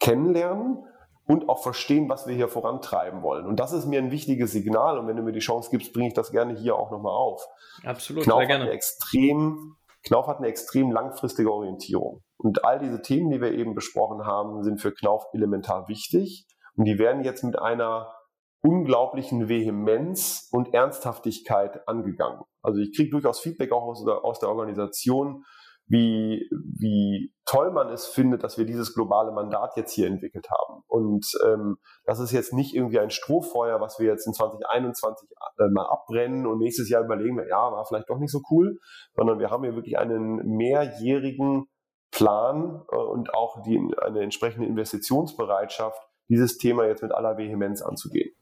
kennenlernen 0.00 0.84
und 1.26 1.48
auch 1.48 1.62
verstehen, 1.62 2.08
was 2.08 2.26
wir 2.26 2.34
hier 2.34 2.48
vorantreiben 2.48 3.22
wollen. 3.22 3.46
Und 3.46 3.58
das 3.60 3.72
ist 3.72 3.86
mir 3.86 3.98
ein 3.98 4.10
wichtiges 4.10 4.52
Signal. 4.52 4.98
Und 4.98 5.06
wenn 5.06 5.16
du 5.16 5.22
mir 5.22 5.32
die 5.32 5.40
Chance 5.40 5.70
gibst, 5.70 5.92
bringe 5.92 6.08
ich 6.08 6.14
das 6.14 6.30
gerne 6.32 6.54
hier 6.54 6.76
auch 6.76 6.90
nochmal 6.90 7.14
auf. 7.14 7.46
Absolut, 7.84 8.24
Knauf 8.24 8.38
sehr 8.40 8.46
gerne. 8.46 8.64
Hat 8.64 8.68
eine 8.68 8.76
extrem, 8.76 9.76
Knauf 10.02 10.26
hat 10.26 10.38
eine 10.38 10.48
extrem 10.48 10.90
langfristige 10.90 11.50
Orientierung. 11.50 12.22
Und 12.36 12.64
all 12.64 12.78
diese 12.78 13.00
Themen, 13.00 13.30
die 13.30 13.40
wir 13.40 13.52
eben 13.52 13.74
besprochen 13.74 14.26
haben, 14.26 14.62
sind 14.62 14.80
für 14.80 14.92
Knauf 14.92 15.24
elementar 15.32 15.88
wichtig. 15.88 16.46
Und 16.76 16.84
die 16.84 16.98
werden 16.98 17.24
jetzt 17.24 17.42
mit 17.42 17.58
einer 17.58 18.12
unglaublichen 18.60 19.48
Vehemenz 19.48 20.48
und 20.50 20.72
Ernsthaftigkeit 20.74 21.86
angegangen. 21.86 22.40
Also 22.62 22.80
ich 22.80 22.96
kriege 22.96 23.10
durchaus 23.10 23.40
Feedback 23.40 23.72
auch 23.72 23.82
aus 23.82 24.04
der, 24.04 24.24
aus 24.24 24.40
der 24.40 24.48
Organisation, 24.48 25.44
wie, 25.86 26.48
wie 26.50 27.32
toll 27.44 27.70
man 27.70 27.88
es 27.90 28.06
findet, 28.06 28.42
dass 28.42 28.56
wir 28.56 28.64
dieses 28.64 28.94
globale 28.94 29.32
Mandat 29.32 29.76
jetzt 29.76 29.92
hier 29.92 30.06
entwickelt 30.06 30.46
haben. 30.50 30.82
Und 30.86 31.26
ähm, 31.44 31.76
das 32.04 32.20
ist 32.20 32.32
jetzt 32.32 32.52
nicht 32.54 32.74
irgendwie 32.74 32.98
ein 32.98 33.10
Strohfeuer, 33.10 33.80
was 33.80 33.98
wir 33.98 34.06
jetzt 34.06 34.26
in 34.26 34.32
2021 34.32 35.28
äh, 35.58 35.68
mal 35.72 35.86
abbrennen 35.86 36.46
und 36.46 36.58
nächstes 36.58 36.88
Jahr 36.88 37.04
überlegen 37.04 37.36
wir, 37.36 37.48
ja, 37.48 37.70
war 37.70 37.84
vielleicht 37.84 38.08
doch 38.08 38.18
nicht 38.18 38.32
so 38.32 38.40
cool, 38.50 38.78
sondern 39.14 39.38
wir 39.38 39.50
haben 39.50 39.62
hier 39.62 39.74
wirklich 39.74 39.98
einen 39.98 40.36
mehrjährigen 40.56 41.66
Plan 42.10 42.82
äh, 42.90 42.96
und 42.96 43.34
auch 43.34 43.62
die, 43.62 43.78
eine 44.00 44.22
entsprechende 44.22 44.66
Investitionsbereitschaft, 44.66 46.00
dieses 46.28 46.56
Thema 46.56 46.86
jetzt 46.86 47.02
mit 47.02 47.12
aller 47.12 47.36
Vehemenz 47.36 47.82
anzugehen. 47.82 48.34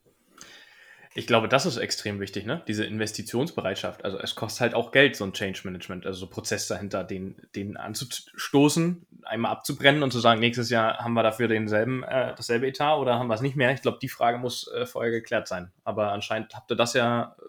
Ich 1.14 1.27
glaube, 1.27 1.48
das 1.48 1.66
ist 1.66 1.77
extrem 1.77 2.20
wichtig, 2.20 2.46
ne? 2.46 2.62
Diese 2.66 2.85
Investitionsbereitschaft. 2.85 4.05
Also 4.05 4.18
es 4.18 4.35
kostet 4.35 4.61
halt 4.62 4.75
auch 4.75 4.92
Geld, 4.92 5.14
so 5.14 5.25
ein 5.25 5.35
Change 5.35 5.61
Management, 5.64 6.07
also 6.07 6.20
so 6.20 6.27
Prozess 6.27 6.68
dahinter, 6.68 7.05
den, 7.05 7.37
den 7.55 7.77
anzustoßen, 7.77 9.07
einmal 9.25 9.53
abzubrennen 9.53 10.03
und 10.03 10.11
zu 10.11 10.20
sagen, 10.20 10.40
nächstes 10.40 10.70
Jahr 10.70 10.98
haben 10.98 11.12
wir 11.12 11.22
dafür 11.22 11.48
denselben, 11.48 12.03
äh, 12.03 12.35
dasselbe 12.35 12.66
Etat 12.66 12.96
oder 12.96 13.18
haben 13.18 13.27
wir 13.27 13.35
es 13.35 13.42
nicht 13.42 13.57
mehr? 13.57 13.72
Ich 13.72 13.83
glaube, 13.83 13.98
die 14.01 14.09
Frage 14.09 14.38
muss 14.38 14.68
äh, 14.72 14.87
vorher 14.87 15.11
geklärt 15.11 15.48
sein. 15.48 15.70
Aber 15.85 16.12
anscheinend 16.12 16.55
habt 16.55 16.70
ihr 16.70 16.77
das 16.77 16.94
ja 16.94 17.37
äh, 17.38 17.42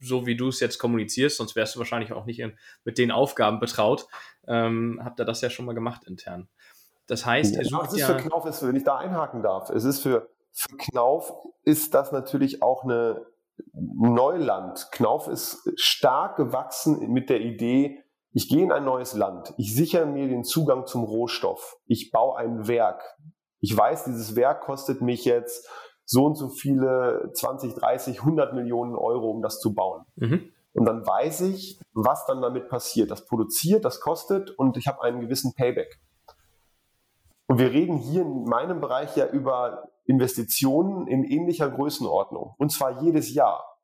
so, 0.00 0.26
wie 0.26 0.36
du 0.36 0.48
es 0.48 0.58
jetzt 0.58 0.78
kommunizierst, 0.78 1.36
sonst 1.36 1.54
wärst 1.54 1.76
du 1.76 1.78
wahrscheinlich 1.78 2.12
auch 2.12 2.26
nicht 2.26 2.40
in, 2.40 2.58
mit 2.84 2.98
den 2.98 3.12
Aufgaben 3.12 3.60
betraut. 3.60 4.08
Ähm, 4.48 5.00
habt 5.04 5.20
ihr 5.20 5.24
das 5.24 5.40
ja 5.40 5.50
schon 5.50 5.66
mal 5.66 5.74
gemacht 5.74 6.02
intern. 6.04 6.48
Das 7.06 7.24
heißt, 7.26 7.54
sucht 7.54 7.70
ja, 7.70 7.84
es 7.84 7.92
ist 7.92 8.00
ja, 8.00 8.06
für 8.06 8.16
Knauf, 8.16 8.62
wenn 8.62 8.76
ich 8.76 8.84
da 8.84 8.96
einhaken 8.98 9.42
darf, 9.42 9.70
es 9.70 9.84
ist 9.84 10.00
für 10.00 10.30
für 10.52 10.76
Knauf 10.76 11.32
ist 11.64 11.94
das 11.94 12.12
natürlich 12.12 12.62
auch 12.62 12.84
eine 12.84 13.26
Neuland. 13.72 14.88
Knauf 14.92 15.28
ist 15.28 15.70
stark 15.76 16.36
gewachsen 16.36 17.10
mit 17.12 17.30
der 17.30 17.40
Idee, 17.40 18.02
ich 18.34 18.48
gehe 18.48 18.62
in 18.62 18.72
ein 18.72 18.84
neues 18.84 19.12
Land, 19.14 19.52
ich 19.58 19.74
sichere 19.74 20.06
mir 20.06 20.26
den 20.26 20.44
Zugang 20.44 20.86
zum 20.86 21.04
Rohstoff, 21.04 21.76
ich 21.86 22.10
baue 22.10 22.38
ein 22.38 22.66
Werk. 22.66 23.02
Ich 23.60 23.76
weiß, 23.76 24.04
dieses 24.04 24.34
Werk 24.34 24.62
kostet 24.62 25.02
mich 25.02 25.24
jetzt 25.24 25.68
so 26.04 26.24
und 26.24 26.34
so 26.34 26.48
viele 26.48 27.30
20, 27.34 27.74
30, 27.74 28.20
100 28.20 28.54
Millionen 28.54 28.96
Euro, 28.96 29.30
um 29.30 29.42
das 29.42 29.60
zu 29.60 29.74
bauen. 29.74 30.04
Mhm. 30.16 30.50
Und 30.72 30.86
dann 30.86 31.06
weiß 31.06 31.42
ich, 31.42 31.78
was 31.92 32.24
dann 32.26 32.40
damit 32.40 32.68
passiert. 32.68 33.10
Das 33.10 33.26
produziert, 33.26 33.84
das 33.84 34.00
kostet 34.00 34.50
und 34.50 34.76
ich 34.76 34.86
habe 34.86 35.02
einen 35.02 35.20
gewissen 35.20 35.54
Payback. 35.54 36.00
Und 37.52 37.58
wir 37.58 37.70
reden 37.70 37.98
hier 37.98 38.22
in 38.22 38.44
meinem 38.44 38.80
Bereich 38.80 39.14
ja 39.14 39.26
über 39.26 39.90
Investitionen 40.06 41.06
in 41.06 41.22
ähnlicher 41.22 41.68
Größenordnung. 41.70 42.54
Und 42.56 42.72
zwar 42.72 43.02
jedes 43.02 43.34
Jahr. 43.34 43.78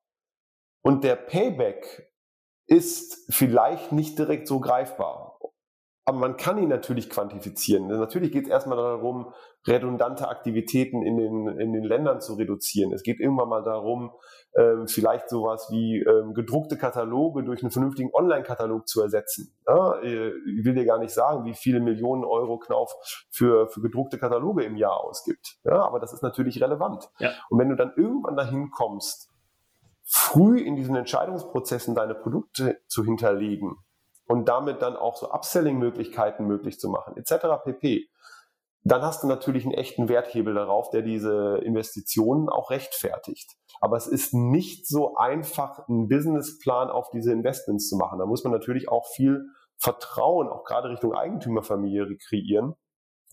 Und 0.80 1.04
der 1.04 1.16
Payback 1.16 2.10
ist 2.66 3.26
vielleicht 3.28 3.92
nicht 3.92 4.18
direkt 4.18 4.48
so 4.48 4.58
greifbar. 4.58 5.27
Aber 6.08 6.20
man 6.20 6.38
kann 6.38 6.56
ihn 6.56 6.70
natürlich 6.70 7.10
quantifizieren. 7.10 7.86
Natürlich 7.86 8.32
geht 8.32 8.44
es 8.44 8.50
erstmal 8.50 8.78
darum, 8.78 9.34
redundante 9.66 10.26
Aktivitäten 10.28 11.02
in 11.02 11.18
den, 11.18 11.48
in 11.60 11.74
den 11.74 11.84
Ländern 11.84 12.22
zu 12.22 12.32
reduzieren. 12.32 12.94
Es 12.94 13.02
geht 13.02 13.20
irgendwann 13.20 13.50
mal 13.50 13.62
darum, 13.62 14.12
ähm, 14.56 14.88
vielleicht 14.88 15.28
sowas 15.28 15.68
wie 15.70 15.98
ähm, 15.98 16.32
gedruckte 16.32 16.78
Kataloge 16.78 17.44
durch 17.44 17.62
einen 17.62 17.72
vernünftigen 17.72 18.08
Online-Katalog 18.14 18.88
zu 18.88 19.02
ersetzen. 19.02 19.54
Ja, 19.66 20.00
äh, 20.00 20.28
ich 20.28 20.64
will 20.64 20.74
dir 20.74 20.86
gar 20.86 20.98
nicht 20.98 21.12
sagen, 21.12 21.44
wie 21.44 21.52
viele 21.52 21.78
Millionen 21.80 22.24
Euro 22.24 22.58
Knauf 22.58 22.90
für, 23.28 23.68
für 23.68 23.82
gedruckte 23.82 24.16
Kataloge 24.16 24.64
im 24.64 24.76
Jahr 24.76 25.04
ausgibt. 25.04 25.58
Ja, 25.64 25.84
aber 25.84 26.00
das 26.00 26.14
ist 26.14 26.22
natürlich 26.22 26.62
relevant. 26.62 27.10
Ja. 27.18 27.32
Und 27.50 27.58
wenn 27.58 27.68
du 27.68 27.76
dann 27.76 27.92
irgendwann 27.96 28.34
dahin 28.34 28.70
kommst, 28.70 29.28
früh 30.04 30.58
in 30.58 30.74
diesen 30.74 30.96
Entscheidungsprozessen 30.96 31.94
deine 31.94 32.14
Produkte 32.14 32.78
zu 32.86 33.04
hinterlegen, 33.04 33.76
und 34.28 34.48
damit 34.48 34.82
dann 34.82 34.96
auch 34.96 35.16
so 35.16 35.30
Upselling-Möglichkeiten 35.30 36.46
möglich 36.46 36.78
zu 36.78 36.88
machen, 36.90 37.16
etc. 37.16 37.64
pp. 37.64 38.08
Dann 38.84 39.02
hast 39.02 39.22
du 39.22 39.26
natürlich 39.26 39.64
einen 39.64 39.74
echten 39.74 40.08
Werthebel 40.08 40.54
darauf, 40.54 40.90
der 40.90 41.02
diese 41.02 41.58
Investitionen 41.64 42.48
auch 42.48 42.70
rechtfertigt. 42.70 43.56
Aber 43.80 43.96
es 43.96 44.06
ist 44.06 44.34
nicht 44.34 44.86
so 44.86 45.16
einfach, 45.16 45.88
einen 45.88 46.08
Businessplan 46.08 46.90
auf 46.90 47.10
diese 47.10 47.32
Investments 47.32 47.88
zu 47.88 47.96
machen. 47.96 48.18
Da 48.18 48.26
muss 48.26 48.44
man 48.44 48.52
natürlich 48.52 48.88
auch 48.88 49.06
viel 49.06 49.46
Vertrauen, 49.78 50.48
auch 50.48 50.64
gerade 50.64 50.90
Richtung 50.90 51.14
Eigentümerfamilie 51.14 52.16
kreieren, 52.16 52.74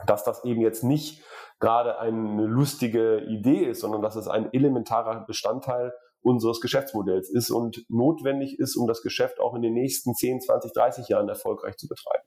dass 0.05 0.23
das 0.23 0.43
eben 0.43 0.61
jetzt 0.61 0.83
nicht 0.83 1.23
gerade 1.59 1.99
eine 1.99 2.45
lustige 2.45 3.21
Idee 3.21 3.65
ist, 3.65 3.81
sondern 3.81 4.01
dass 4.01 4.15
es 4.15 4.27
ein 4.27 4.51
elementarer 4.53 5.25
Bestandteil 5.25 5.93
unseres 6.25 6.59
Geschäftsmodells 6.59 7.29
ist 7.29 7.51
und 7.51 7.85
notwendig 7.87 8.59
ist, 8.59 8.75
um 8.75 8.87
das 8.87 9.01
Geschäft 9.03 9.39
auch 9.39 9.53
in 9.53 9.61
den 9.61 9.73
nächsten 9.73 10.15
10, 10.15 10.41
20, 10.41 10.73
30 10.73 11.07
Jahren 11.07 11.29
erfolgreich 11.29 11.77
zu 11.77 11.87
betreiben. 11.87 12.23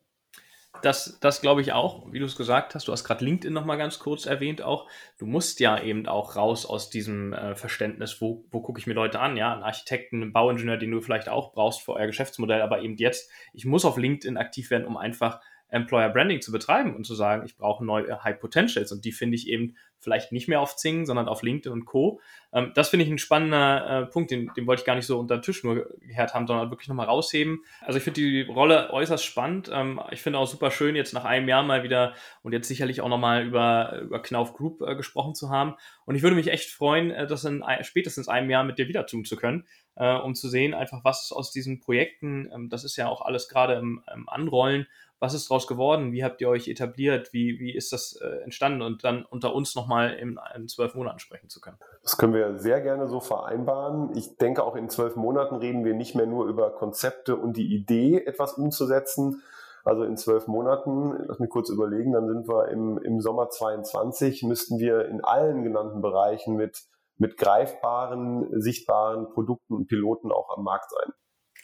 Das, 0.82 1.18
das 1.20 1.40
glaube 1.40 1.60
ich 1.60 1.72
auch, 1.72 2.12
wie 2.12 2.20
du 2.20 2.24
es 2.24 2.36
gesagt 2.36 2.76
hast. 2.76 2.86
Du 2.86 2.92
hast 2.92 3.02
gerade 3.02 3.24
LinkedIn 3.24 3.52
noch 3.52 3.64
mal 3.64 3.76
ganz 3.76 3.98
kurz 3.98 4.26
erwähnt 4.26 4.62
auch. 4.62 4.88
Du 5.18 5.26
musst 5.26 5.58
ja 5.58 5.82
eben 5.82 6.06
auch 6.06 6.36
raus 6.36 6.66
aus 6.66 6.88
diesem 6.88 7.32
äh, 7.32 7.56
Verständnis, 7.56 8.20
wo, 8.20 8.44
wo 8.52 8.60
gucke 8.60 8.78
ich 8.78 8.86
mir 8.86 8.94
Leute 8.94 9.18
an? 9.18 9.36
Ja, 9.36 9.52
einen 9.52 9.64
Architekten, 9.64 10.22
einen 10.22 10.32
Bauingenieur, 10.32 10.76
den 10.76 10.92
du 10.92 11.00
vielleicht 11.00 11.28
auch 11.28 11.52
brauchst 11.52 11.82
für 11.82 11.94
euer 11.94 12.06
Geschäftsmodell, 12.06 12.62
aber 12.62 12.82
eben 12.82 12.96
jetzt, 12.96 13.28
ich 13.52 13.64
muss 13.64 13.84
auf 13.84 13.96
LinkedIn 13.96 14.36
aktiv 14.36 14.70
werden, 14.70 14.86
um 14.86 14.96
einfach 14.96 15.40
Employer 15.68 16.08
Branding 16.08 16.40
zu 16.40 16.52
betreiben 16.52 16.94
und 16.96 17.04
zu 17.04 17.14
sagen, 17.14 17.44
ich 17.44 17.56
brauche 17.56 17.84
neue 17.84 18.22
High 18.24 18.40
Potentials 18.40 18.92
und 18.92 19.04
die 19.04 19.12
finde 19.12 19.36
ich 19.36 19.48
eben 19.48 19.76
vielleicht 20.00 20.32
nicht 20.32 20.48
mehr 20.48 20.60
auf 20.60 20.76
Zing, 20.76 21.06
sondern 21.06 21.28
auf 21.28 21.42
LinkedIn 21.42 21.72
und 21.72 21.84
Co. 21.84 22.20
Ähm, 22.52 22.72
das 22.74 22.88
finde 22.88 23.04
ich 23.04 23.10
ein 23.10 23.18
spannender 23.18 24.02
äh, 24.02 24.06
Punkt, 24.06 24.30
den, 24.30 24.50
den 24.56 24.66
wollte 24.66 24.80
ich 24.80 24.86
gar 24.86 24.94
nicht 24.94 25.06
so 25.06 25.18
unter 25.18 25.38
den 25.38 25.42
Tisch 25.42 25.64
nur 25.64 25.88
gehört 26.00 26.34
haben, 26.34 26.46
sondern 26.46 26.70
wirklich 26.70 26.88
nochmal 26.88 27.06
rausheben. 27.06 27.64
Also 27.80 27.98
ich 27.98 28.04
finde 28.04 28.20
die 28.20 28.42
Rolle 28.42 28.90
äußerst 28.90 29.24
spannend. 29.24 29.70
Ähm, 29.72 30.00
ich 30.10 30.22
finde 30.22 30.38
auch 30.38 30.46
super 30.46 30.70
schön, 30.70 30.96
jetzt 30.96 31.14
nach 31.14 31.24
einem 31.24 31.48
Jahr 31.48 31.62
mal 31.62 31.82
wieder 31.82 32.14
und 32.42 32.52
jetzt 32.52 32.68
sicherlich 32.68 33.00
auch 33.00 33.08
nochmal 33.08 33.44
über, 33.44 34.00
über 34.00 34.22
Knauf 34.22 34.54
Group 34.54 34.80
äh, 34.82 34.94
gesprochen 34.94 35.34
zu 35.34 35.50
haben. 35.50 35.74
Und 36.04 36.14
ich 36.14 36.22
würde 36.22 36.36
mich 36.36 36.48
echt 36.48 36.70
freuen, 36.70 37.10
äh, 37.10 37.26
das 37.26 37.44
in 37.44 37.64
spätestens 37.82 38.28
einem 38.28 38.50
Jahr 38.50 38.64
mit 38.64 38.78
dir 38.78 38.88
wieder 38.88 39.06
tun 39.06 39.24
zu 39.24 39.36
können, 39.36 39.66
äh, 39.96 40.14
um 40.14 40.34
zu 40.34 40.48
sehen, 40.48 40.74
einfach 40.74 41.04
was 41.04 41.32
aus 41.32 41.50
diesen 41.50 41.80
Projekten, 41.80 42.48
ähm, 42.54 42.68
das 42.70 42.84
ist 42.84 42.96
ja 42.96 43.08
auch 43.08 43.20
alles 43.20 43.48
gerade 43.48 43.74
im, 43.74 44.02
im 44.14 44.28
Anrollen, 44.28 44.86
Was 45.20 45.34
ist 45.34 45.50
daraus 45.50 45.66
geworden? 45.66 46.12
Wie 46.12 46.22
habt 46.22 46.40
ihr 46.40 46.48
euch 46.48 46.68
etabliert? 46.68 47.32
Wie, 47.32 47.58
wie 47.58 47.74
ist 47.74 47.92
das 47.92 48.18
äh, 48.22 48.42
entstanden? 48.44 48.82
Und 48.82 49.02
dann 49.02 49.24
unter 49.24 49.52
uns 49.54 49.74
nochmal 49.74 50.14
in, 50.14 50.38
in 50.54 50.68
zwölf 50.68 50.94
Monaten 50.94 51.18
sprechen 51.18 51.48
zu 51.48 51.60
können. 51.60 51.78
Das 52.02 52.16
können 52.16 52.34
wir 52.34 52.58
sehr 52.58 52.80
gerne 52.80 53.08
so 53.08 53.20
vereinbaren. 53.20 54.16
Ich 54.16 54.36
denke, 54.36 54.62
auch 54.62 54.76
in 54.76 54.88
zwölf 54.88 55.16
Monaten 55.16 55.56
reden 55.56 55.84
wir 55.84 55.94
nicht 55.94 56.14
mehr 56.14 56.26
nur 56.26 56.46
über 56.46 56.70
Konzepte 56.70 57.36
und 57.36 57.56
die 57.56 57.74
Idee, 57.74 58.22
etwas 58.24 58.54
umzusetzen. 58.54 59.42
Also 59.84 60.04
in 60.04 60.16
zwölf 60.16 60.46
Monaten, 60.46 61.16
lass 61.26 61.38
mich 61.38 61.50
kurz 61.50 61.70
überlegen, 61.70 62.12
dann 62.12 62.28
sind 62.28 62.48
wir 62.48 62.68
im, 62.68 62.98
im 62.98 63.20
Sommer 63.20 63.48
22, 63.48 64.42
müssten 64.42 64.78
wir 64.78 65.06
in 65.06 65.24
allen 65.24 65.64
genannten 65.64 66.00
Bereichen 66.00 66.56
mit, 66.56 66.82
mit 67.16 67.36
greifbaren, 67.38 68.60
sichtbaren 68.60 69.30
Produkten 69.30 69.74
und 69.74 69.86
Piloten 69.86 70.30
auch 70.30 70.56
am 70.56 70.62
Markt 70.62 70.90
sein. 70.90 71.12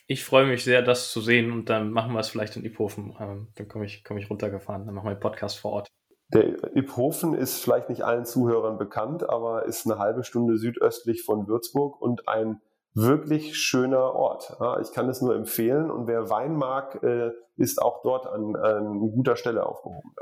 Ich 0.07 0.23
freue 0.23 0.45
mich 0.45 0.63
sehr, 0.63 0.81
das 0.81 1.11
zu 1.11 1.19
sehen 1.19 1.51
und 1.51 1.69
dann 1.69 1.91
machen 1.91 2.13
wir 2.13 2.19
es 2.19 2.29
vielleicht 2.29 2.55
in 2.55 2.65
Iphofen. 2.65 3.15
Ähm, 3.19 3.47
dann 3.55 3.67
komme 3.67 3.85
ich, 3.85 4.03
komm 4.03 4.17
ich 4.17 4.29
runtergefahren, 4.29 4.85
dann 4.85 4.93
machen 4.93 5.05
wir 5.05 5.11
einen 5.11 5.19
Podcast 5.19 5.57
vor 5.57 5.71
Ort. 5.71 5.87
Der 6.33 6.75
Iphofen 6.75 7.33
ist 7.33 7.63
vielleicht 7.63 7.89
nicht 7.89 8.03
allen 8.03 8.25
Zuhörern 8.25 8.77
bekannt, 8.77 9.27
aber 9.29 9.65
ist 9.65 9.85
eine 9.85 9.99
halbe 9.99 10.23
Stunde 10.23 10.57
südöstlich 10.57 11.23
von 11.23 11.47
Würzburg 11.47 12.01
und 12.01 12.27
ein 12.27 12.61
wirklich 12.93 13.57
schöner 13.57 14.13
Ort. 14.13 14.57
Ich 14.81 14.91
kann 14.91 15.09
es 15.09 15.21
nur 15.21 15.35
empfehlen 15.35 15.91
und 15.91 16.07
wer 16.07 16.29
Wein 16.29 16.55
mag, 16.55 17.03
äh, 17.03 17.31
ist 17.57 17.81
auch 17.81 18.01
dort 18.03 18.25
an, 18.25 18.55
an 18.55 18.99
guter 18.99 19.35
Stelle 19.35 19.65
aufgehoben. 19.65 20.13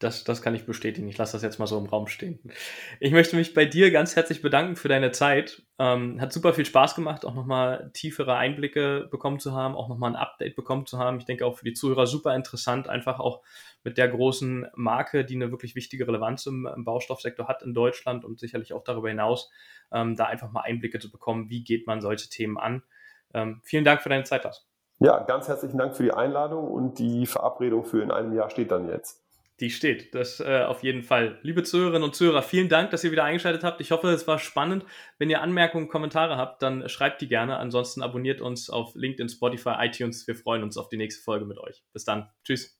Das, 0.00 0.24
das 0.24 0.40
kann 0.40 0.54
ich 0.54 0.64
bestätigen. 0.64 1.08
Ich 1.08 1.18
lasse 1.18 1.34
das 1.34 1.42
jetzt 1.42 1.58
mal 1.58 1.66
so 1.66 1.76
im 1.76 1.84
Raum 1.84 2.06
stehen. 2.06 2.40
Ich 3.00 3.12
möchte 3.12 3.36
mich 3.36 3.52
bei 3.52 3.66
dir 3.66 3.90
ganz 3.90 4.16
herzlich 4.16 4.40
bedanken 4.40 4.74
für 4.74 4.88
deine 4.88 5.12
Zeit. 5.12 5.62
Ähm, 5.78 6.18
hat 6.18 6.32
super 6.32 6.54
viel 6.54 6.64
Spaß 6.64 6.94
gemacht, 6.94 7.26
auch 7.26 7.34
nochmal 7.34 7.90
tiefere 7.92 8.34
Einblicke 8.34 9.08
bekommen 9.10 9.40
zu 9.40 9.52
haben, 9.52 9.76
auch 9.76 9.88
nochmal 9.88 10.12
ein 10.12 10.16
Update 10.16 10.56
bekommen 10.56 10.86
zu 10.86 10.98
haben. 10.98 11.18
Ich 11.18 11.26
denke 11.26 11.44
auch 11.44 11.58
für 11.58 11.66
die 11.66 11.74
Zuhörer 11.74 12.06
super 12.06 12.34
interessant, 12.34 12.88
einfach 12.88 13.20
auch 13.20 13.42
mit 13.84 13.98
der 13.98 14.08
großen 14.08 14.68
Marke, 14.74 15.26
die 15.26 15.34
eine 15.34 15.50
wirklich 15.50 15.74
wichtige 15.74 16.06
Relevanz 16.06 16.46
im, 16.46 16.66
im 16.74 16.84
Baustoffsektor 16.84 17.46
hat 17.46 17.62
in 17.62 17.74
Deutschland 17.74 18.24
und 18.24 18.40
sicherlich 18.40 18.72
auch 18.72 18.82
darüber 18.82 19.10
hinaus, 19.10 19.50
ähm, 19.92 20.16
da 20.16 20.24
einfach 20.24 20.50
mal 20.50 20.62
Einblicke 20.62 20.98
zu 20.98 21.10
bekommen, 21.10 21.50
wie 21.50 21.62
geht 21.62 21.86
man 21.86 22.00
solche 22.00 22.30
Themen 22.30 22.56
an. 22.56 22.82
Ähm, 23.34 23.60
vielen 23.64 23.84
Dank 23.84 24.00
für 24.00 24.08
deine 24.08 24.24
Zeit, 24.24 24.44
Lars. 24.44 24.66
Ja, 24.98 25.18
ganz 25.20 25.46
herzlichen 25.46 25.76
Dank 25.76 25.94
für 25.94 26.04
die 26.04 26.12
Einladung 26.12 26.70
und 26.70 26.98
die 26.98 27.26
Verabredung 27.26 27.84
für 27.84 28.02
in 28.02 28.10
einem 28.10 28.32
Jahr 28.34 28.48
steht 28.48 28.70
dann 28.70 28.88
jetzt. 28.88 29.22
Die 29.60 29.70
steht, 29.70 30.14
das 30.14 30.40
äh, 30.40 30.64
auf 30.66 30.82
jeden 30.82 31.02
Fall. 31.02 31.38
Liebe 31.42 31.62
Zuhörerinnen 31.62 32.02
und 32.02 32.16
Zuhörer, 32.16 32.42
vielen 32.42 32.70
Dank, 32.70 32.90
dass 32.90 33.04
ihr 33.04 33.12
wieder 33.12 33.24
eingeschaltet 33.24 33.62
habt. 33.62 33.82
Ich 33.82 33.90
hoffe, 33.90 34.08
es 34.08 34.26
war 34.26 34.38
spannend. 34.38 34.86
Wenn 35.18 35.28
ihr 35.28 35.42
Anmerkungen, 35.42 35.88
Kommentare 35.88 36.38
habt, 36.38 36.62
dann 36.62 36.88
schreibt 36.88 37.20
die 37.20 37.28
gerne. 37.28 37.58
Ansonsten 37.58 38.02
abonniert 38.02 38.40
uns 38.40 38.70
auf 38.70 38.94
LinkedIn, 38.94 39.28
Spotify, 39.28 39.74
iTunes. 39.80 40.26
Wir 40.26 40.34
freuen 40.34 40.62
uns 40.62 40.78
auf 40.78 40.88
die 40.88 40.96
nächste 40.96 41.22
Folge 41.22 41.44
mit 41.44 41.58
euch. 41.58 41.82
Bis 41.92 42.04
dann. 42.04 42.30
Tschüss. 42.42 42.79